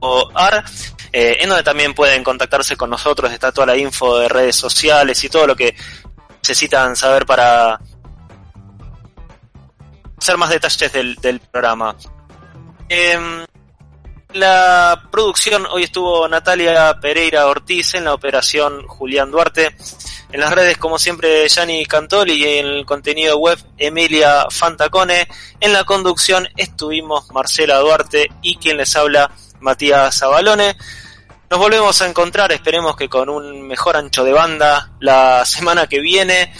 [0.00, 0.64] invasiónbicicleta.com.ar
[1.12, 5.22] eh, en donde también pueden contactarse con nosotros, está toda la info de redes sociales
[5.24, 5.74] y todo lo que
[6.42, 7.80] necesitan saber para
[10.18, 11.96] hacer más detalles del, del programa.
[12.88, 13.46] Eh,
[14.34, 19.74] la producción hoy estuvo Natalia Pereira Ortiz en la operación Julián Duarte.
[20.30, 25.28] En las redes, como siempre, Yanni Cantoli y en el contenido web Emilia Fantacone.
[25.60, 29.30] En la conducción estuvimos Marcela Duarte y quien les habla
[29.60, 30.76] Matías Zabalone.
[31.50, 36.00] Nos volvemos a encontrar, esperemos que con un mejor ancho de banda la semana que
[36.00, 36.52] viene,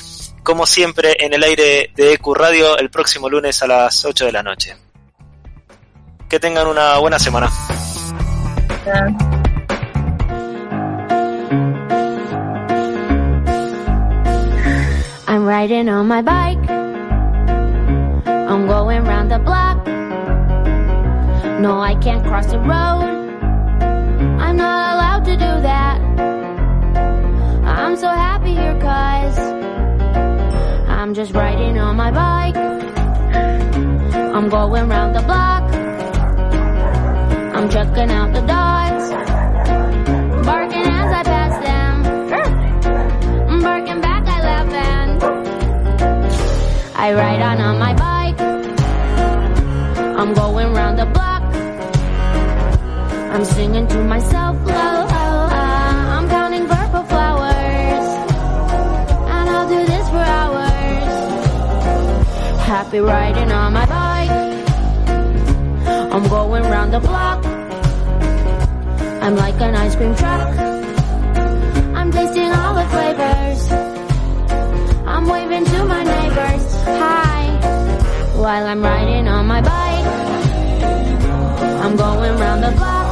[0.42, 4.32] como siempre en el aire de EQ Radio el próximo lunes a las 8 de
[4.32, 4.76] la noche.
[6.28, 7.50] Que tengan una buena semana.
[15.28, 16.75] I'm riding on my bike.
[21.58, 23.06] No, I can't cross the road.
[24.40, 26.00] I'm not allowed to do that.
[27.64, 29.38] I'm so happy here cause
[30.86, 32.56] I'm just riding on my bike.
[34.34, 35.62] I'm going round the block.
[37.56, 39.10] I'm checking out the dogs.
[40.44, 42.04] Barking as I pass them.
[43.48, 45.22] I'm barking back, I laugh and
[46.94, 48.40] I ride on on my bike.
[50.18, 51.25] I'm going round the block.
[53.36, 55.48] I'm singing to myself, la la la.
[56.16, 58.06] I'm counting purple flowers.
[59.34, 61.14] And I'll do this for hours.
[62.62, 64.30] Happy riding on my bike.
[66.14, 67.44] I'm going round the block.
[69.24, 70.56] I'm like an ice cream truck.
[71.98, 73.70] I'm tasting all the flavors.
[75.12, 76.64] I'm waving to my neighbors.
[77.02, 77.42] Hi.
[78.34, 80.06] While I'm riding on my bike.
[81.84, 83.05] I'm going round the block.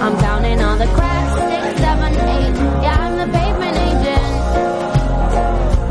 [0.00, 1.34] I'm counting all the cracks.
[1.50, 2.54] Six, seven, eight.
[2.84, 4.26] Yeah, I'm the pavement agent.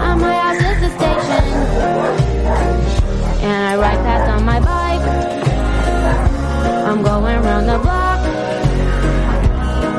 [0.05, 1.43] And my house is the station.
[3.43, 5.05] And I ride past on my bike.
[6.89, 8.21] I'm going round the block.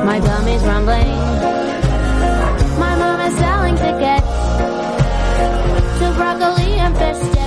[0.06, 1.18] My tummy's rumbling.
[2.78, 4.32] My mom is selling tickets
[5.98, 7.38] to broccoli and fish